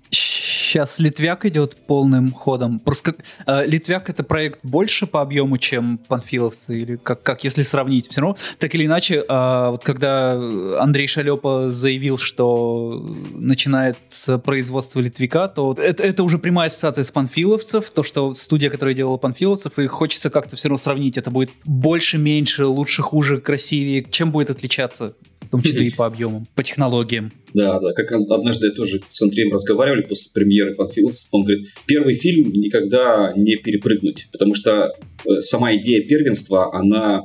[0.76, 2.80] Сейчас Литвяк идет полным ходом.
[2.80, 7.64] Просто как, э, Литвяк это проект больше по объему, чем Панфиловцы, или как, как если
[7.64, 8.10] сравнить.
[8.10, 15.00] Все равно, так или иначе, э, вот когда Андрей Шалепа заявил, что начинает с производства
[15.00, 19.80] Литвика, то это, это уже прямая ассоциация с Панфиловцев, то, что студия, которая делала Панфиловцев,
[19.80, 21.18] и хочется как-то все равно сравнить.
[21.18, 24.04] Это будет больше, меньше, лучше, хуже, красивее.
[24.12, 25.14] Чем будет отличаться?
[25.46, 27.32] В том числе и по объемам, по технологиям.
[27.54, 32.52] Да, да, как однажды тоже с Андреем разговаривали после премьеры Панфиловцев, он говорит, первый фильм
[32.52, 34.92] никогда не перепрыгнуть, потому что
[35.26, 37.24] э, сама идея первенства, она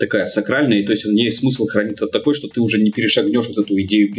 [0.00, 3.46] такая сакральная, и то есть у нее смысл хранится такой, что ты уже не перешагнешь
[3.48, 4.12] вот эту идею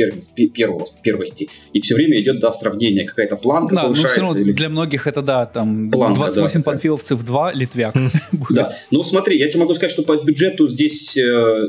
[0.54, 1.50] первого, первости.
[1.74, 4.22] И все время идет, да, сравнение, какая-то планка да, повышается.
[4.22, 4.52] Ну, или...
[4.54, 7.96] Для многих это, да, там планка, 28 да, панфиловцев 2, Литвяк.
[8.50, 11.68] Да, ну смотри, я тебе могу сказать, что по бюджету здесь э,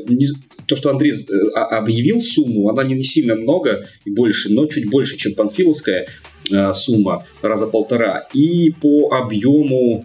[0.66, 5.16] то, что Андрей э, объявил сумму, она не сильно много и больше, но чуть больше,
[5.16, 6.06] чем панфиловская
[6.50, 8.26] э, сумма, раза полтора.
[8.34, 10.04] И по объему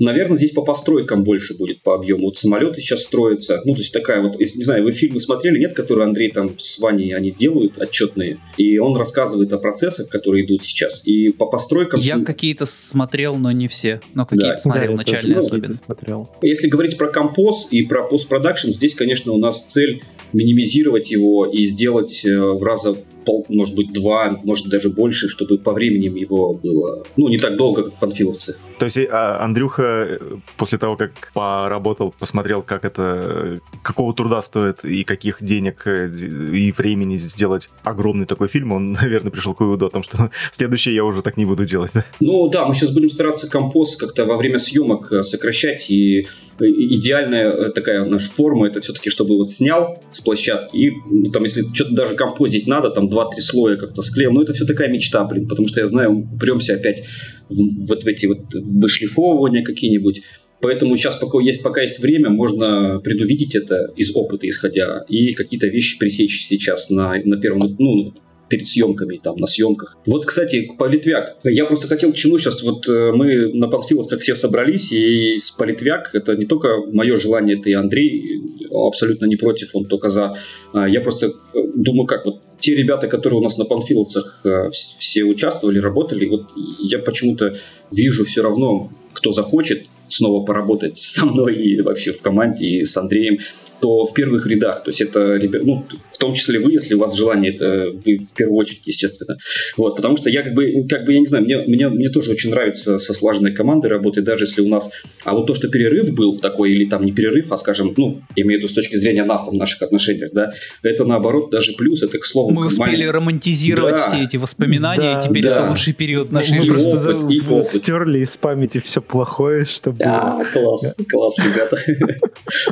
[0.00, 2.24] Наверное, здесь по постройкам больше будет по объему.
[2.24, 3.60] Вот самолеты сейчас строятся.
[3.64, 6.50] Ну, то есть такая вот, если, не знаю, вы фильмы смотрели, нет, которые Андрей там
[6.58, 8.38] с Ваней, они делают отчетные.
[8.56, 11.02] И он рассказывает о процессах, которые идут сейчас.
[11.04, 12.00] И по постройкам...
[12.00, 14.00] Я какие-то смотрел, но не все.
[14.14, 14.56] Но какие-то да.
[14.56, 15.74] смотрел, да, начальные тоже, особенно.
[15.74, 16.28] Смотрел.
[16.42, 21.64] Если говорить про композ и про постпродакшн, здесь, конечно, у нас цель минимизировать его и
[21.64, 26.54] сделать э, в раза пол, может быть, два, может даже больше, чтобы по времени его
[26.54, 28.56] было, ну, не так долго, как панфиловцы.
[28.78, 30.18] То есть а, Андрюха э,
[30.56, 36.72] после того, как поработал, посмотрел, как это, какого труда стоит и каких денег э, и
[36.72, 41.04] времени сделать огромный такой фильм, он, наверное, пришел к выводу о том, что следующее я
[41.04, 41.92] уже так не буду делать.
[42.20, 46.26] Ну да, мы сейчас будем стараться композ как-то во время съемок сокращать и
[46.60, 51.44] идеальная э, такая наша форма, это все-таки, чтобы вот снял с площадки, и ну, там,
[51.44, 55.24] если что-то даже композить надо, там 2-3 слоя как-то склеил, ну, это все такая мечта,
[55.24, 57.04] блин, потому что я знаю, упремся опять
[57.48, 60.22] вот в эти вот вышлифовывания какие-нибудь,
[60.60, 65.68] Поэтому сейчас, пока есть, пока есть время, можно предувидеть это из опыта исходя и какие-то
[65.68, 68.12] вещи пресечь сейчас на, на первом, ну,
[68.48, 69.96] перед съемками, там, на съемках.
[70.06, 71.36] Вот, кстати, Политвяк.
[71.44, 72.62] Я просто хотел к чему сейчас.
[72.62, 77.58] Вот э, мы на Панфиловцах все собрались, и с Политвяк это не только мое желание,
[77.58, 78.40] это и Андрей
[78.70, 80.34] абсолютно не против, он только за.
[80.72, 81.30] А, я просто э,
[81.74, 86.46] думаю, как вот те ребята, которые у нас на Панфиловцах э, все участвовали, работали, вот
[86.80, 87.54] я почему-то
[87.90, 92.96] вижу все равно, кто захочет снова поработать со мной и вообще в команде, и с
[92.96, 93.38] Андреем,
[93.80, 94.82] то в первых рядах.
[94.84, 98.34] То есть это, ну, в том числе вы, если у вас желание, это вы в
[98.34, 99.36] первую очередь, естественно.
[99.76, 102.32] Вот, потому что я как бы, как бы я не знаю, мне, мне, мне тоже
[102.32, 104.90] очень нравится со слаженной командой работать, даже если у нас...
[105.24, 108.60] А вот то, что перерыв был такой, или там не перерыв, а, скажем, ну, имею
[108.60, 110.52] в виду с точки зрения нас, там, в наших отношениях, да,
[110.82, 112.50] это наоборот даже плюс, это, к слову...
[112.50, 113.10] Мы успели малень...
[113.10, 114.02] романтизировать да.
[114.02, 115.54] все эти воспоминания, да, и теперь да.
[115.54, 116.70] это лучший период нашей Мы жизни.
[116.70, 117.64] просто опыт, и опыт.
[117.64, 119.98] стерли из памяти все плохое, чтобы...
[119.98, 121.78] Да, класс, класс, ребята.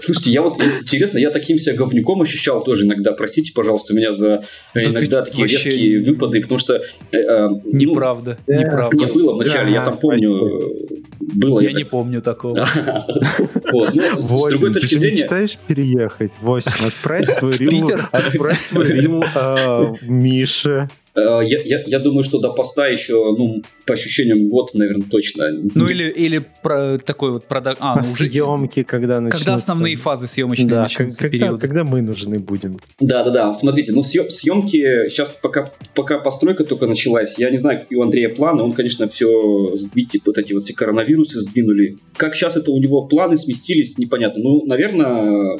[0.02, 0.59] Слушайте, я вот
[0.97, 3.12] интересно, я таким себя говнюком ощущал тоже иногда.
[3.12, 4.44] Простите, пожалуйста, меня за
[4.74, 5.70] да иногда такие вообще...
[5.70, 6.76] резкие выпады, потому что...
[7.12, 8.97] Э, э, неправда, ну, неправда.
[8.97, 10.61] Не было вначале, да, я там помню...
[11.20, 11.90] Было я, я не так...
[11.90, 12.66] помню такого.
[13.72, 15.16] Ну, с другой точки зрения...
[15.16, 16.32] Ты мечтаешь переехать?
[16.40, 17.90] Восемь, отправь свой рил...
[18.11, 20.88] Отправь свой рил а, Мише.
[21.16, 25.46] Э, я, я, я думаю, что до поста еще, ну, по ощущениям, год, наверное, точно.
[25.74, 27.78] Ну, или, или про, такой вот продакт...
[27.80, 29.44] А, ну, съемки, когда начнутся.
[29.44, 31.18] Когда основные фазы съемочные да, начнутся.
[31.18, 31.60] Когда, период.
[31.60, 32.76] когда мы нужны будем.
[33.00, 38.02] Да-да-да, смотрите, ну, съемки, сейчас пока, пока постройка только началась, я не знаю, какие у
[38.02, 41.96] Андрея планы, он, конечно, все сдвиг, типа, вот эти вот все коронавирусы сдвинули.
[42.16, 44.42] Как сейчас это у него планы сместились, непонятно.
[44.42, 45.58] Ну, наверное,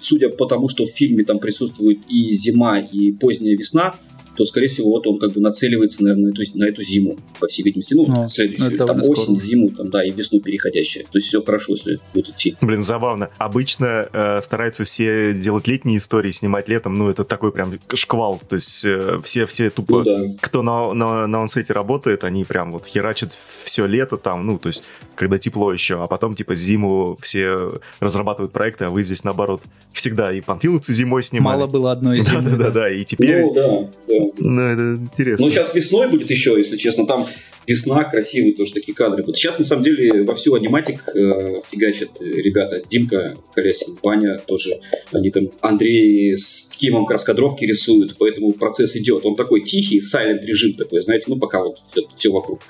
[0.00, 3.94] судя по тому, что в фильме там присутствует и зима, и поздняя весна,
[4.40, 7.46] то, скорее всего, вот он как бы нацеливается, наверное, на эту, на эту зиму, по
[7.46, 7.92] всей видимости.
[7.92, 9.38] Ну, ну следующую, там осень, скоро.
[9.38, 11.04] зиму, там, да, и весну переходящая.
[11.04, 12.56] То есть все хорошо, если будет идти.
[12.62, 13.28] Блин, забавно.
[13.36, 18.40] Обычно э, стараются все делать летние истории, снимать летом, ну, это такой прям шквал.
[18.48, 20.20] То есть э, все, все тупо, ну, да.
[20.40, 24.68] кто на, на, на онсете работает, они прям вот херачат все лето там, ну, то
[24.68, 24.84] есть
[25.16, 29.60] когда тепло еще, а потом, типа, зиму все разрабатывают проекты, а вы здесь, наоборот,
[29.92, 31.58] всегда и панфиловцы зимой снимали.
[31.58, 32.40] Мало было одной зимы.
[32.52, 33.42] Да-да-да, и теперь...
[33.42, 34.14] Ну, да, да.
[34.38, 35.44] Ну, это интересно.
[35.44, 37.06] Ну, сейчас весной будет еще, если честно.
[37.06, 37.26] Там
[37.66, 39.22] весна, красивые тоже такие кадры.
[39.24, 42.82] Вот сейчас, на самом деле, во всю аниматик э, фигачат ребята.
[42.90, 44.80] Димка Колясин, Ваня тоже.
[45.12, 49.24] Они там, Андрей с Кимом раскадровки рисуют, поэтому процесс идет.
[49.24, 52.60] Он такой тихий, silent режим такой, знаете, ну, пока вот все, все вокруг.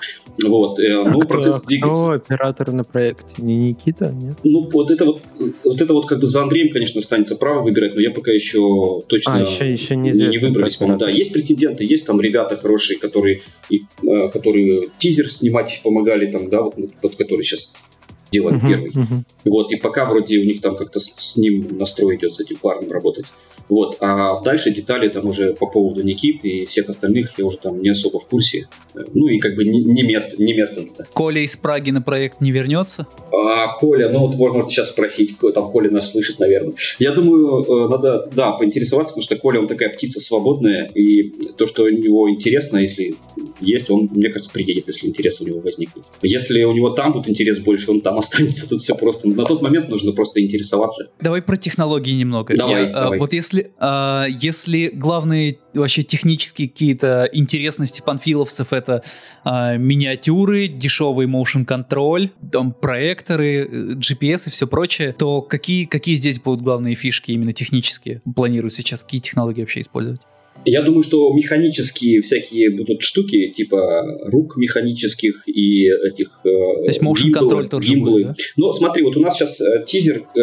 [0.43, 0.79] Вот.
[0.79, 2.01] Э, а ну, кто, процесс двигается.
[2.01, 3.25] Кто оператор на проекте?
[3.39, 4.35] Не Никита, нет?
[4.43, 5.21] Ну, вот это вот,
[5.63, 9.01] вот это вот как бы за Андреем, конечно, останется право выбирать, но я пока еще
[9.07, 10.99] точно а, еще, еще не, не, не выбрались, по-моему.
[10.99, 16.49] Да, есть претенденты, есть там ребята хорошие, которые, и, э, которые тизер снимать помогали, там,
[16.49, 17.73] да, вот, вот который сейчас
[18.31, 18.91] делали uh-huh, первый.
[18.91, 19.23] Uh-huh.
[19.45, 22.57] Вот, и пока вроде у них там как-то с, с ним настрой идет, с этим
[22.57, 23.25] парнем работать.
[23.69, 27.81] Вот, а дальше детали там уже по поводу Никиты и всех остальных я уже там
[27.81, 28.67] не особо в курсе.
[29.13, 30.81] Ну и как бы не, не место, не место.
[30.81, 31.05] -то.
[31.13, 33.07] Коля из Праги на проект не вернется?
[33.31, 36.73] А, Коля, ну вот можно сейчас спросить, там Коля нас слышит, наверное.
[36.99, 41.23] Я думаю, э, надо, да, поинтересоваться, потому что Коля, он такая птица свободная, и
[41.57, 43.15] то, что у него интересно, если
[43.59, 46.05] есть, он, мне кажется, приедет, если интерес у него возникнет.
[46.21, 48.69] Если у него там будет интерес больше, он там останется.
[48.69, 49.27] Тут все просто.
[49.27, 51.11] На тот момент нужно просто интересоваться.
[51.19, 52.55] Давай про технологии немного.
[52.55, 53.19] Давай, Я, давай.
[53.19, 59.03] Вот если, а, если главные вообще технические какие-то интересности панфиловцев это
[59.43, 66.39] а, миниатюры, дешевый motion контроль, там проекторы, GPS и все прочее, то какие, какие здесь
[66.39, 68.21] будут главные фишки именно технические?
[68.35, 70.21] Планируют сейчас какие технологии вообще использовать?
[70.65, 76.39] Я думаю, что механические всякие будут штуки, типа рук механических и этих...
[76.43, 78.11] Э, То есть motion контроль тоже гимблы.
[78.11, 78.33] будет, да?
[78.57, 80.39] Ну, смотри, вот у нас сейчас э, тизер, э,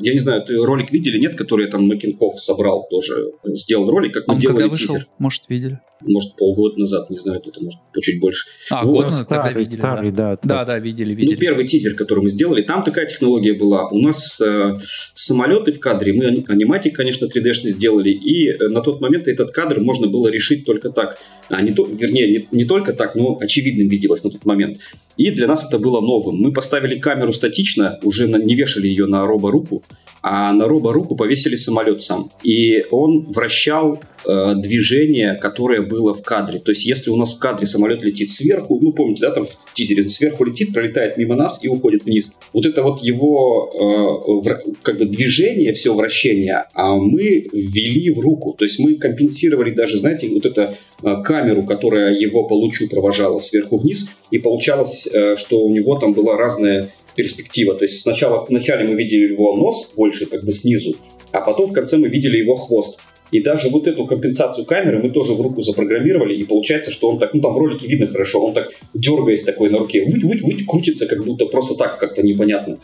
[0.00, 4.26] я не знаю, ты ролик видели, нет, который там Макинков собрал тоже, сделал ролик, как
[4.28, 4.94] мы Он делали когда вышел?
[4.94, 5.06] тизер.
[5.18, 5.78] Может, видели?
[6.00, 8.46] Может, полгода назад, не знаю, это может чуть больше.
[8.70, 8.92] А, Вот.
[9.02, 10.30] год назад старый, тогда видели, старый, да.
[10.30, 10.38] да.
[10.44, 11.34] Да, да, видели, видели.
[11.34, 13.88] Ну, первый тизер, который мы сделали, там такая технология была.
[13.88, 14.78] У нас э,
[15.14, 19.50] самолеты в кадре, мы ани- аниматик, конечно, 3D-шный сделали, и э, на тот момент этот
[19.58, 21.18] кадр можно было решить только так.
[21.50, 24.78] А не то, вернее, не, не только так, но очевидным виделось на тот момент.
[25.16, 26.36] И для нас это было новым.
[26.36, 29.82] Мы поставили камеру статично, уже на- не вешали ее на робо-руку,
[30.30, 32.30] а на робо-руку повесили самолет сам.
[32.42, 36.58] И он вращал э, движение, которое было в кадре.
[36.58, 39.72] То есть, если у нас в кадре самолет летит сверху, ну, помните, да, там в
[39.72, 42.34] тизере сверху летит, пролетает мимо нас и уходит вниз.
[42.52, 48.20] Вот это вот его э, вра- как бы движение, все вращение, а мы ввели в
[48.20, 48.52] руку.
[48.52, 53.38] То есть, мы компенсировали даже, знаете, вот это э, камеру, которая его по лучу провожала
[53.38, 57.74] сверху вниз, и получалось, э, что у него там была разная перспектива.
[57.74, 60.94] То есть сначала вначале мы видели его нос больше как бы снизу,
[61.32, 63.00] а потом в конце мы видели его хвост.
[63.32, 67.18] И даже вот эту компенсацию камеры мы тоже в руку запрограммировали, и получается, что он
[67.18, 70.42] так, ну там в ролике видно хорошо, он так дергаясь такой на руке, выть, выть,
[70.42, 72.78] выть, крутится, как будто просто так как-то непонятно.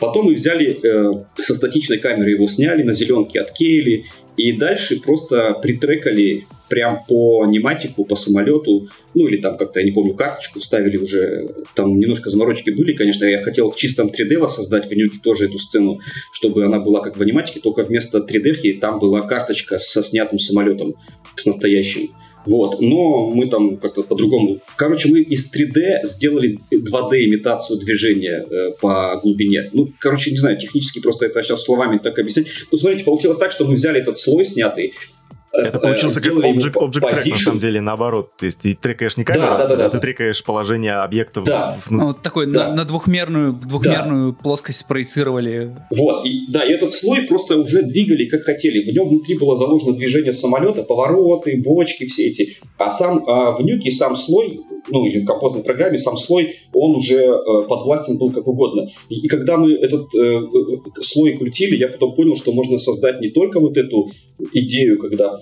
[0.00, 5.52] Потом мы взяли э, со статичной камеры его сняли, на зеленке отклеили, и дальше просто
[5.60, 10.96] притрекали прям по нематику, по самолету, ну или там как-то, я не помню, карточку ставили
[10.96, 15.46] уже, там немножко заморочки были, конечно, я хотел в чистом 3D воссоздать в нюке тоже
[15.46, 15.98] эту сцену,
[16.32, 20.94] чтобы она была как в аниматике, только вместо 3D там была карточка со снятым самолетом,
[21.36, 22.10] с настоящим.
[22.46, 24.60] Вот, но мы там как-то по-другому.
[24.76, 29.68] Короче, мы из 3D сделали 2D имитацию движения э, по глубине.
[29.72, 32.46] Ну, короче, не знаю, технически просто это сейчас словами так объяснять.
[32.70, 34.94] Ну, смотрите, получилось так, что мы взяли этот слой снятый,
[35.52, 38.30] Это получился как object, object track, на самом деле, наоборот.
[38.36, 40.00] То есть ты трекаешь не камеру, да, да, да, а ты да.
[40.00, 41.44] трекаешь положение объектов.
[41.44, 41.76] Да.
[41.80, 42.68] в- ну, Ну, вот такой Да.
[42.68, 45.74] на, на двухмерную, двухмерную плоскость проецировали.
[45.90, 48.82] Вот, и, да, и этот слой просто уже двигали как хотели.
[48.82, 52.56] В нем внутри было заложено движение самолета, повороты, бочки, все эти.
[52.78, 56.96] А сам а, в нюке сам слой, ну или в композной программе сам слой, он
[56.96, 57.36] уже э,
[57.68, 58.88] подвластен был как угодно.
[59.08, 63.20] И, и когда мы этот э, э, слой крутили, я потом понял, что можно создать
[63.20, 64.08] не только вот эту
[64.52, 65.32] идею, когда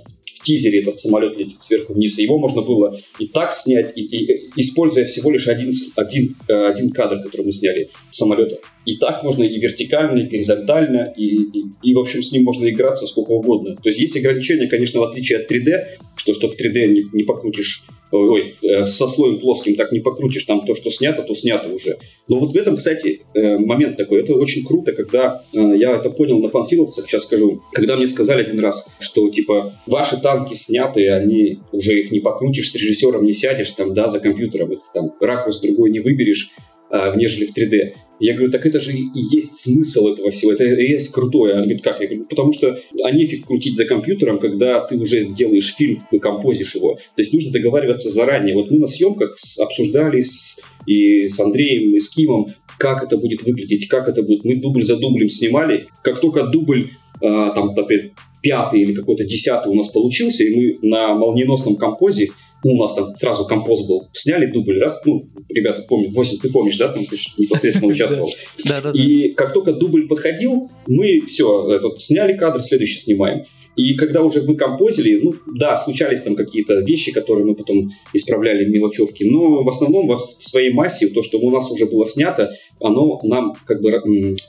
[0.49, 4.51] тизере этот самолет летит сверху вниз, и его можно было и так снять, и, и-
[4.57, 8.59] используя всего лишь один, один, э, один кадр, который мы сняли самолета.
[8.87, 12.69] И так можно и вертикально, и горизонтально, и, и, и, в общем, с ним можно
[12.69, 13.77] играться сколько угодно.
[13.77, 15.85] То есть есть ограничения, конечно, в отличие от 3D,
[16.17, 20.45] что, что в 3D не, не покрутишь, ой, э, со слоем плоским так не покрутишь,
[20.45, 21.99] там то, что снято, то снято уже.
[22.29, 26.11] Но вот в этом, кстати, э, момент такой, это очень круто, когда э, я это
[26.11, 31.09] понял на панфиловцах, сейчас скажу, когда мне сказали один раз, что, типа, ваши танки сняты,
[31.11, 35.13] они уже их не покрутишь, с режиссером не сядешь, там, да, за компьютером, их там
[35.21, 36.51] ракурс другой не выберешь,
[36.91, 37.95] а, нежели в 3D.
[38.21, 41.55] Я говорю, так это же и есть смысл этого всего, это и есть крутое.
[41.55, 42.01] Они говорят, как?
[42.01, 46.19] Я говорю, потому что а нефиг крутить за компьютером, когда ты уже сделаешь фильм, ты
[46.19, 46.95] композишь его.
[46.95, 48.55] То есть нужно договариваться заранее.
[48.55, 52.49] Вот мы на съемках обсуждали с, и с Андреем, и с Кимом,
[52.79, 54.45] как это будет выглядеть, как это будет.
[54.45, 55.89] Мы дубль за дублем снимали.
[56.03, 56.91] Как только дубль,
[57.21, 58.13] а, там, опять,
[58.43, 62.31] пятый или какой-то десятый у нас получился, и мы на молниеносном композе
[62.65, 64.09] у нас там сразу композ был.
[64.13, 68.31] Сняли дубль, раз, ну, ребята помнят, 8, ты помнишь, да, там ты непосредственно участвовал.
[68.95, 73.45] И как только дубль подходил, мы все, сняли кадр, следующий снимаем.
[73.79, 78.65] И когда уже мы композили, ну да, случались там какие-то вещи, которые мы потом исправляли
[78.65, 82.51] в мелочевке, но в основном в своей массе то, что у нас уже было снято,
[82.81, 84.03] оно нам как бы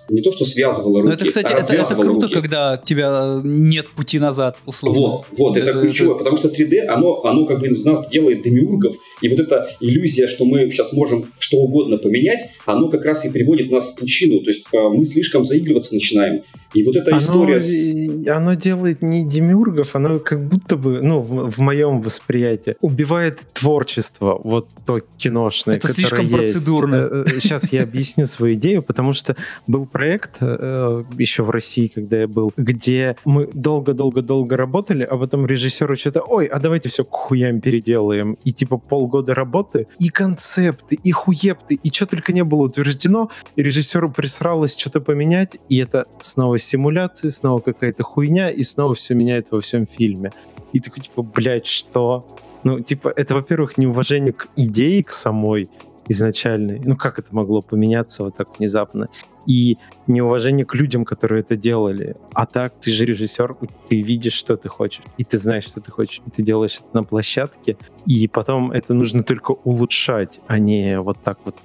[0.09, 2.33] не то, что связывало руки, но это, кстати, а это, это круто, руки.
[2.33, 4.99] когда у тебя нет пути назад, условно.
[4.99, 6.23] Вот, вот, это, это ключевое, это...
[6.23, 10.27] потому что 3D, оно, оно как бы из нас делает демиургов, и вот эта иллюзия,
[10.27, 14.41] что мы сейчас можем что угодно поменять, оно как раз и приводит нас в пучину,
[14.41, 16.41] то есть а, мы слишком заигрываться начинаем.
[16.73, 18.27] И вот эта оно, история с...
[18.27, 24.39] Оно делает не демиургов, оно как будто бы, ну, в, в моем восприятии, убивает творчество,
[24.43, 26.35] вот то киношное, Это которое слишком есть.
[26.35, 27.25] процедурно.
[27.27, 29.35] Сейчас я объясню свою идею, потому что
[29.67, 35.45] был проект э, еще в России, когда я был, где мы долго-долго-долго работали, а потом
[35.45, 38.37] режиссеру что-то, ой, а давайте все к хуям переделаем.
[38.43, 43.63] И типа полгода работы, и концепты, и хуепты, и что только не было утверждено, и
[43.63, 49.47] режиссеру присралось что-то поменять, и это снова симуляции, снова какая-то хуйня, и снова все меняет
[49.51, 50.31] во всем фильме.
[50.73, 52.27] И такой, типа, блядь, что?
[52.63, 55.69] Ну, типа, это, во-первых, неуважение к идее, к самой
[56.09, 56.81] изначальной.
[56.83, 59.07] Ну, как это могло поменяться вот так внезапно?
[59.45, 62.15] И неуважение к людям, которые это делали.
[62.33, 63.55] А так, ты же режиссер,
[63.87, 66.89] ты видишь, что ты хочешь, и ты знаешь, что ты хочешь, и ты делаешь это
[66.93, 71.55] на площадке, и потом это нужно только улучшать, а не вот так вот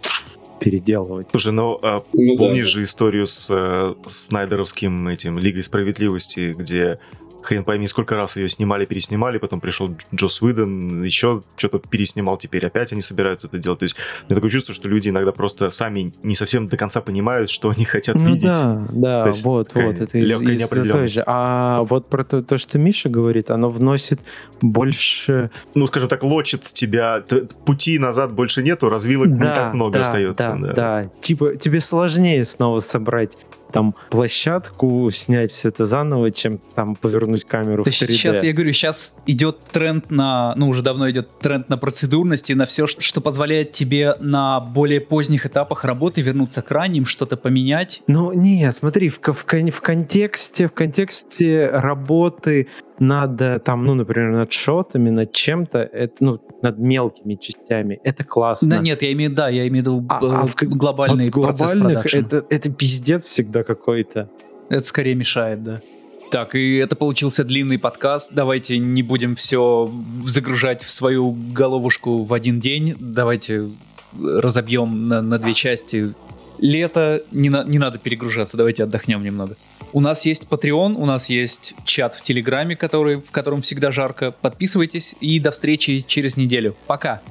[0.59, 1.29] переделывать.
[1.31, 2.81] Слушай, ну, а, ну помнишь да.
[2.81, 6.99] же историю с, э, с Снайдеровским этим Лигой Справедливости, где
[7.45, 12.67] хрен пойми, сколько раз ее снимали, переснимали, потом пришел Джос Уидон, еще что-то переснимал, теперь
[12.67, 13.79] опять они собираются это делать.
[13.81, 17.01] То есть у меня такое чувство, что люди иногда просто сами не совсем до конца
[17.01, 18.53] понимают, что они хотят ну, видеть.
[18.53, 21.23] Да, да, вот, вот, это из, из той же.
[21.27, 24.21] А вот про то, то, что Миша говорит, оно вносит
[24.61, 25.51] больше...
[25.75, 27.23] Ну, скажем так, лочит тебя,
[27.65, 30.57] пути назад больше нету, развилок да, не так много да, остается.
[30.61, 33.33] Да, да, да, типа тебе сложнее снова собрать
[33.75, 38.13] там площадку, снять все это заново, чем там повернуть камеру да в 3D.
[38.13, 42.67] Сейчас, я говорю, сейчас идет тренд на, ну уже давно идет тренд на процедурности, на
[42.67, 48.03] все, что позволяет тебе на более поздних этапах работы вернуться к ранним, что-то поменять.
[48.07, 52.69] Ну не, смотри, в, в, в контексте, в контексте работы
[52.99, 58.69] над, там, ну, например, над шотами, над чем-то, это, ну, над мелкими частями, это классно.
[58.69, 61.73] Да нет, я имею, да, я имею в виду а, а в, глобальный вот процесс
[61.73, 64.29] глобальных это, это пиздец всегда какой-то.
[64.69, 65.81] Это скорее мешает, да.
[66.31, 68.33] Так, и это получился длинный подкаст.
[68.33, 69.89] Давайте не будем все
[70.25, 72.97] загружать в свою головушку в один день.
[72.99, 73.69] Давайте
[74.21, 76.15] разобьем на, на две части.
[76.59, 79.57] Лето, не, на, не надо перегружаться, давайте отдохнем немного.
[79.93, 84.33] У нас есть Patreon, у нас есть чат в Телеграме, который, в котором всегда жарко.
[84.33, 86.77] Подписывайтесь и до встречи через неделю.
[86.87, 87.23] Пока!